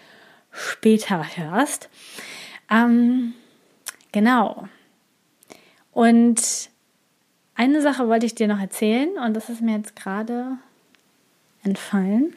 später 0.50 1.24
hörst. 1.36 1.88
Ähm, 2.70 3.34
genau. 4.12 4.68
Und 5.92 6.70
eine 7.54 7.82
Sache 7.82 8.08
wollte 8.08 8.26
ich 8.26 8.34
dir 8.34 8.48
noch 8.48 8.60
erzählen 8.60 9.10
und 9.24 9.34
das 9.34 9.48
ist 9.48 9.62
mir 9.62 9.76
jetzt 9.76 9.96
gerade 9.96 10.58
entfallen. 11.62 12.34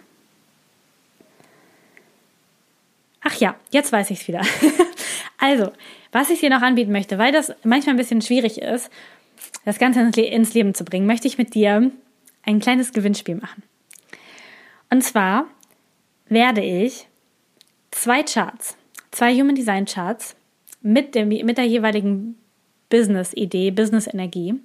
Ach 3.29 3.35
ja, 3.41 3.55
jetzt 3.71 3.91
weiß 3.91 4.09
ich 4.11 4.21
es 4.21 4.27
wieder. 4.29 4.41
also, 5.37 5.73
was 6.13 6.29
ich 6.29 6.39
dir 6.39 6.49
noch 6.49 6.61
anbieten 6.61 6.93
möchte, 6.93 7.17
weil 7.17 7.33
das 7.33 7.53
manchmal 7.65 7.95
ein 7.95 7.97
bisschen 7.97 8.21
schwierig 8.21 8.61
ist, 8.61 8.89
das 9.65 9.79
Ganze 9.79 9.99
ins 9.99 10.53
Leben 10.53 10.73
zu 10.73 10.85
bringen, 10.85 11.05
möchte 11.05 11.27
ich 11.27 11.37
mit 11.37 11.53
dir 11.53 11.91
ein 12.43 12.59
kleines 12.61 12.93
Gewinnspiel 12.93 13.35
machen. 13.35 13.63
Und 14.89 15.03
zwar 15.03 15.45
werde 16.29 16.61
ich 16.61 17.09
zwei 17.91 18.23
Charts, 18.23 18.77
zwei 19.11 19.33
Human 19.33 19.55
Design 19.55 19.83
Charts 19.83 20.37
mit, 20.81 21.13
dem, 21.13 21.27
mit 21.27 21.57
der 21.57 21.65
jeweiligen 21.65 22.37
Business-Idee, 22.89 23.71
Business-Energie 23.71 24.55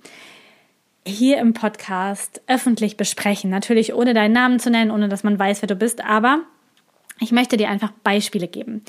hier 1.05 1.39
im 1.39 1.53
Podcast 1.53 2.41
öffentlich 2.47 2.97
besprechen. 2.97 3.51
Natürlich 3.51 3.93
ohne 3.93 4.15
deinen 4.15 4.35
Namen 4.35 4.61
zu 4.61 4.71
nennen, 4.71 4.93
ohne 4.93 5.09
dass 5.09 5.25
man 5.25 5.37
weiß, 5.37 5.63
wer 5.63 5.67
du 5.67 5.75
bist, 5.75 6.05
aber 6.05 6.45
ich 7.23 7.33
möchte 7.33 7.57
dir 7.57 7.69
einfach 7.69 7.93
Beispiele 8.03 8.49
geben. 8.49 8.83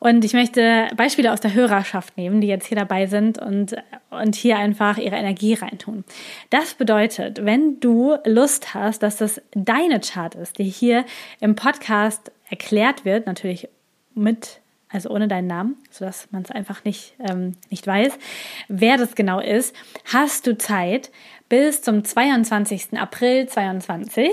Und 0.00 0.24
ich 0.24 0.32
möchte 0.32 0.88
Beispiele 0.96 1.32
aus 1.32 1.40
der 1.40 1.54
Hörerschaft 1.54 2.16
nehmen, 2.16 2.40
die 2.40 2.46
jetzt 2.46 2.66
hier 2.66 2.76
dabei 2.76 3.06
sind 3.06 3.38
und, 3.38 3.76
und 4.10 4.34
hier 4.34 4.58
einfach 4.58 4.98
ihre 4.98 5.16
Energie 5.16 5.54
reintun. 5.54 6.04
Das 6.50 6.74
bedeutet, 6.74 7.44
wenn 7.44 7.80
du 7.80 8.16
Lust 8.24 8.74
hast, 8.74 9.02
dass 9.02 9.16
das 9.16 9.40
deine 9.52 10.00
Chart 10.00 10.34
ist, 10.34 10.58
die 10.58 10.64
hier 10.64 11.04
im 11.40 11.54
Podcast 11.54 12.32
erklärt 12.50 13.04
wird, 13.04 13.26
natürlich 13.26 13.68
mit 14.14 14.60
also 14.94 15.10
ohne 15.10 15.26
deinen 15.26 15.48
Namen, 15.48 15.76
sodass 15.90 16.28
man 16.30 16.42
es 16.42 16.52
einfach 16.52 16.84
nicht, 16.84 17.14
ähm, 17.18 17.56
nicht 17.68 17.84
weiß, 17.84 18.16
wer 18.68 18.96
das 18.96 19.16
genau 19.16 19.40
ist, 19.40 19.74
hast 20.04 20.46
du 20.46 20.56
Zeit, 20.56 21.10
bis 21.48 21.82
zum 21.82 22.04
22. 22.04 22.98
April 22.98 23.46
22, 23.46 24.30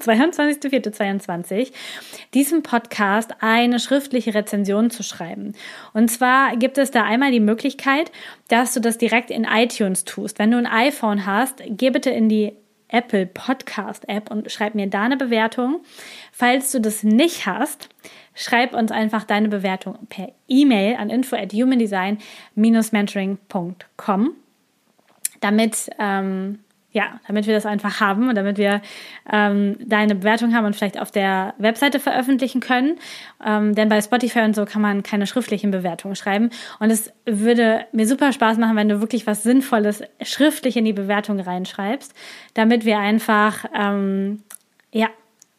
22.04.22, 0.00 1.72
diesem 2.34 2.62
Podcast 2.62 3.34
eine 3.40 3.78
schriftliche 3.78 4.34
Rezension 4.34 4.90
zu 4.90 5.02
schreiben. 5.02 5.54
Und 5.94 6.10
zwar 6.10 6.56
gibt 6.56 6.78
es 6.78 6.90
da 6.90 7.04
einmal 7.04 7.30
die 7.30 7.40
Möglichkeit, 7.40 8.10
dass 8.48 8.74
du 8.74 8.80
das 8.80 8.98
direkt 8.98 9.30
in 9.30 9.44
iTunes 9.44 10.04
tust. 10.04 10.38
Wenn 10.38 10.50
du 10.50 10.58
ein 10.58 10.66
iPhone 10.66 11.26
hast, 11.26 11.62
geh 11.66 11.90
bitte 11.90 12.10
in 12.10 12.28
die 12.28 12.52
Apple 12.88 13.26
Podcast 13.26 14.08
App 14.08 14.30
und 14.30 14.50
schreib 14.50 14.74
mir 14.74 14.88
da 14.88 15.02
eine 15.02 15.16
Bewertung. 15.16 15.80
Falls 16.32 16.72
du 16.72 16.80
das 16.80 17.02
nicht 17.02 17.46
hast, 17.46 17.90
schreib 18.34 18.74
uns 18.74 18.90
einfach 18.90 19.24
deine 19.24 19.48
Bewertung 19.48 19.98
per 20.08 20.32
E-Mail 20.48 20.96
an 20.96 21.10
info 21.10 21.36
at 21.36 21.52
humandesign-mentoring.com, 21.52 24.30
damit, 25.40 25.90
ähm, 25.98 26.60
ja, 26.90 27.20
damit 27.26 27.46
wir 27.46 27.54
das 27.54 27.66
einfach 27.66 28.00
haben 28.00 28.28
und 28.28 28.34
damit 28.34 28.56
wir 28.56 28.80
ähm, 29.30 29.76
deine 29.84 30.14
Bewertung 30.14 30.54
haben 30.54 30.64
und 30.64 30.74
vielleicht 30.74 30.98
auf 30.98 31.10
der 31.10 31.54
Webseite 31.58 32.00
veröffentlichen 32.00 32.60
können. 32.60 32.98
Ähm, 33.44 33.74
denn 33.74 33.88
bei 33.88 34.00
Spotify 34.00 34.40
und 34.40 34.54
so 34.54 34.64
kann 34.64 34.82
man 34.82 35.02
keine 35.02 35.26
schriftlichen 35.26 35.70
Bewertungen 35.70 36.16
schreiben. 36.16 36.50
Und 36.80 36.90
es 36.90 37.12
würde 37.26 37.86
mir 37.92 38.06
super 38.06 38.32
Spaß 38.32 38.58
machen, 38.58 38.76
wenn 38.76 38.88
du 38.88 39.00
wirklich 39.00 39.26
was 39.26 39.42
Sinnvolles 39.42 40.02
schriftlich 40.22 40.76
in 40.76 40.84
die 40.84 40.92
Bewertung 40.92 41.38
reinschreibst, 41.38 42.14
damit 42.54 42.84
wir 42.84 42.98
einfach, 42.98 43.66
ähm, 43.74 44.42
ja, 44.90 45.08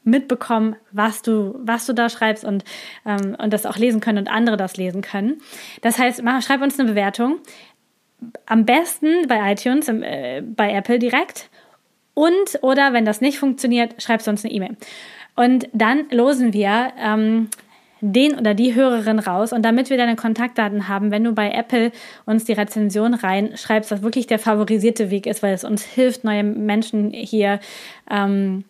mitbekommen, 0.03 0.75
was 0.91 1.21
du, 1.21 1.55
was 1.59 1.85
du 1.85 1.93
da 1.93 2.09
schreibst 2.09 2.43
und, 2.43 2.63
ähm, 3.05 3.35
und 3.37 3.53
das 3.53 3.65
auch 3.65 3.77
lesen 3.77 4.01
können 4.01 4.17
und 4.17 4.29
andere 4.29 4.57
das 4.57 4.77
lesen 4.77 5.01
können. 5.01 5.41
Das 5.81 5.99
heißt, 5.99 6.23
mach, 6.23 6.41
schreib 6.41 6.61
uns 6.61 6.79
eine 6.79 6.89
Bewertung. 6.89 7.39
Am 8.45 8.65
besten 8.65 9.27
bei 9.27 9.51
iTunes, 9.51 9.88
äh, 9.88 10.41
bei 10.41 10.73
Apple 10.73 10.99
direkt. 10.99 11.49
Und 12.13 12.60
oder 12.62 12.93
wenn 12.93 13.05
das 13.05 13.21
nicht 13.21 13.39
funktioniert, 13.39 14.01
schreibst 14.01 14.27
du 14.27 14.32
uns 14.32 14.43
eine 14.43 14.53
E-Mail. 14.53 14.75
Und 15.36 15.69
dann 15.71 16.05
losen 16.12 16.51
wir 16.51 16.91
ähm, 16.99 17.49
den 18.01 18.38
oder 18.38 18.53
die 18.53 18.75
Hörerin 18.75 19.19
raus. 19.19 19.53
Und 19.53 19.63
damit 19.63 19.89
wir 19.89 19.97
deine 19.97 20.15
Kontaktdaten 20.15 20.88
haben, 20.88 21.12
wenn 21.12 21.23
du 21.23 21.34
bei 21.34 21.51
Apple 21.51 21.91
uns 22.25 22.45
die 22.45 22.53
Rezension 22.53 23.13
reinschreibst, 23.13 23.91
was 23.91 24.01
wirklich 24.01 24.27
der 24.27 24.39
favorisierte 24.39 25.12
Weg 25.12 25.25
ist, 25.25 25.43
weil 25.43 25.53
es 25.53 25.63
uns 25.63 25.84
hilft, 25.84 26.23
neue 26.23 26.43
Menschen 26.43 27.12
hier 27.12 27.60
ähm, 28.10 28.63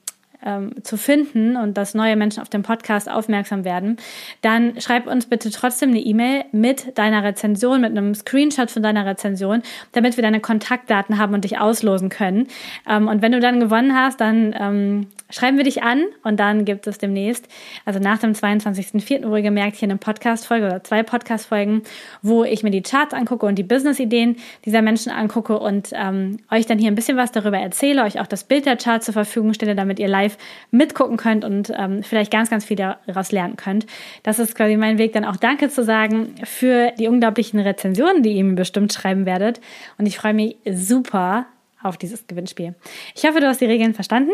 ähm, 0.45 0.71
zu 0.84 0.97
finden 0.97 1.56
und 1.56 1.78
dass 1.78 1.93
neue 1.93 2.15
Menschen 2.15 2.41
auf 2.41 2.49
den 2.49 2.63
Podcast 2.63 3.10
aufmerksam 3.10 3.65
werden, 3.65 3.97
dann 4.41 4.80
schreib 4.80 5.08
uns 5.08 5.25
bitte 5.25 5.52
trotzdem 5.52 5.89
eine 5.89 5.99
E-Mail 5.99 6.45
mit 6.52 6.97
deiner 6.97 7.23
Rezension, 7.23 7.82
mit 7.82 7.91
einem 7.91 8.15
Screenshot 8.15 8.71
von 8.71 8.84
deiner 8.84 9.06
Rezension, 9.06 9.62
damit 9.91 10.17
wir 10.17 10.21
deine 10.21 10.39
Kontaktdaten 10.39 11.17
haben 11.17 11.34
und 11.34 11.43
dich 11.43 11.60
auslosen 11.60 12.10
können. 12.10 12.47
Ähm, 12.88 13.08
und 13.08 13.21
wenn 13.21 13.32
du 13.32 13.39
dann 13.39 13.60
gewonnen 13.60 13.95
hast, 13.95 14.21
dann 14.21 14.56
ähm, 14.58 15.08
schreiben 15.30 15.58
wir 15.58 15.63
dich 15.63 15.84
an 15.84 16.06
und 16.23 16.39
dann 16.39 16.65
gibt 16.65 16.88
es 16.88 16.97
demnächst, 16.97 17.47
also 17.86 17.99
nach 17.99 18.19
dem 18.19 18.34
22.04. 18.34 19.30
wohlgemerkt, 19.30 19.75
hier 19.75 19.88
eine 19.88 19.97
Podcast-Folge 19.97 20.65
oder 20.65 20.84
zwei 20.84 21.04
Podcast-Folgen, 21.04 21.84
wo 22.21 22.43
ich 22.43 22.63
mir 22.63 22.71
die 22.71 22.82
Charts 22.82 23.13
angucke 23.13 23.45
und 23.45 23.56
die 23.56 23.63
Business-Ideen 23.63 24.38
dieser 24.65 24.82
Menschen 24.82 25.12
angucke 25.12 25.60
und 25.60 25.89
ähm, 25.93 26.38
euch 26.52 26.65
dann 26.65 26.80
hier 26.80 26.89
ein 26.89 26.95
bisschen 26.95 27.17
was 27.17 27.32
darüber 27.32 27.58
erzähle, 27.58 28.04
euch 28.04 28.19
auch 28.19 28.28
das 28.28 28.43
Bild 28.43 28.65
der 28.65 28.78
Chart 28.78 29.04
zur 29.04 29.13
Verfügung 29.13 29.54
stelle, 29.54 29.75
damit 29.75 29.99
ihr 29.99 30.08
live 30.08 30.29
mitgucken 30.72 31.18
könnt 31.18 31.46
und 31.46 31.72
ähm, 31.76 32.04
vielleicht 32.04 32.32
ganz, 32.32 32.50
ganz 32.50 32.65
viel 32.65 32.78
daraus 32.78 33.32
lernen 33.32 33.56
könnt. 33.56 33.86
Das 34.24 34.39
ist 34.39 34.56
quasi 34.56 34.78
mein 34.78 34.98
Weg, 34.98 35.13
dann 35.13 35.26
auch 35.26 35.38
Danke 35.38 35.70
zu 35.70 35.84
sagen 35.84 36.36
für 36.44 36.92
die 37.00 37.08
unglaublichen 37.08 37.60
Rezensionen, 37.60 38.24
die 38.24 38.34
ihr 38.34 38.44
mir 38.44 38.56
bestimmt 38.56 38.94
schreiben 38.94 39.26
werdet. 39.26 39.62
Und 39.98 40.06
ich 40.06 40.18
freue 40.18 40.34
mich 40.34 40.58
super 40.70 41.46
auf 41.82 41.98
dieses 41.98 42.28
Gewinnspiel. 42.28 42.76
Ich 43.15 43.26
hoffe, 43.26 43.39
du 43.39 43.48
hast 43.48 43.62
die 43.62 43.65
Regeln 43.65 43.94
verstanden. 43.94 44.32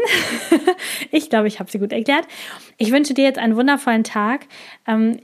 ich 1.11 1.29
glaube, 1.29 1.47
ich 1.47 1.59
habe 1.59 1.69
sie 1.69 1.79
gut 1.79 1.91
erklärt. 1.91 2.27
Ich 2.77 2.91
wünsche 2.91 3.13
dir 3.13 3.23
jetzt 3.23 3.39
einen 3.39 3.55
wundervollen 3.55 4.03
Tag. 4.03 4.47
Ähm, 4.87 5.19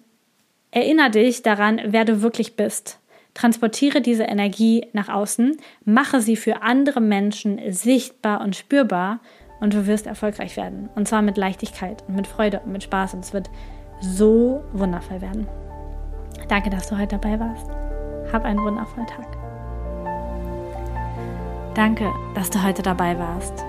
erinnere 0.70 1.10
dich 1.12 1.42
daran, 1.42 1.82
wer 1.86 2.06
du 2.06 2.22
wirklich 2.22 2.56
bist. 2.56 3.00
Transportiere 3.34 4.02
diese 4.02 4.24
Energie 4.24 4.88
nach 4.94 5.08
außen, 5.08 5.58
mache 5.86 6.22
sie 6.22 6.36
für 6.36 6.62
andere 6.62 7.00
Menschen 7.00 7.60
sichtbar 7.72 8.42
und 8.42 8.56
spürbar 8.56 9.20
und 9.62 9.74
du 9.74 9.88
wirst 9.88 10.08
erfolgreich 10.08 10.58
werden. 10.58 10.90
Und 10.96 11.08
zwar 11.08 11.22
mit 11.22 11.38
Leichtigkeit 11.38 12.04
und 12.08 12.16
mit 12.16 12.28
Freude 12.28 12.60
und 12.66 12.74
mit 12.74 12.84
Spaß. 12.84 13.14
Und 13.14 13.24
es 13.24 13.32
wird 13.32 13.50
so 14.02 14.64
wundervoll 14.74 15.22
werden. 15.22 15.48
Danke, 16.50 16.70
dass 16.70 16.90
du 16.90 16.98
heute 16.98 17.18
dabei 17.18 17.40
warst. 17.40 17.70
Hab 18.34 18.44
einen 18.44 18.60
wundervollen 18.60 19.08
Tag. 19.08 19.28
Danke, 21.76 22.12
dass 22.36 22.50
du 22.50 22.62
heute 22.62 22.82
dabei 22.82 23.18
warst. 23.18 23.64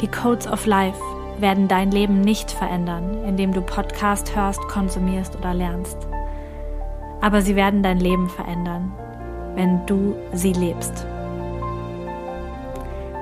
Die 0.00 0.08
Codes 0.08 0.48
of 0.48 0.66
Life 0.66 0.98
werden 1.38 1.68
dein 1.68 1.90
Leben 1.90 2.20
nicht 2.20 2.50
verändern, 2.50 3.24
indem 3.24 3.52
du 3.52 3.60
Podcast 3.60 4.34
hörst, 4.34 4.60
konsumierst 4.62 5.36
oder 5.36 5.54
lernst. 5.54 5.98
Aber 7.20 7.42
sie 7.42 7.56
werden 7.56 7.82
dein 7.82 8.00
Leben 8.00 8.28
verändern, 8.28 8.92
wenn 9.54 9.84
du 9.86 10.16
sie 10.32 10.52
lebst. 10.52 11.06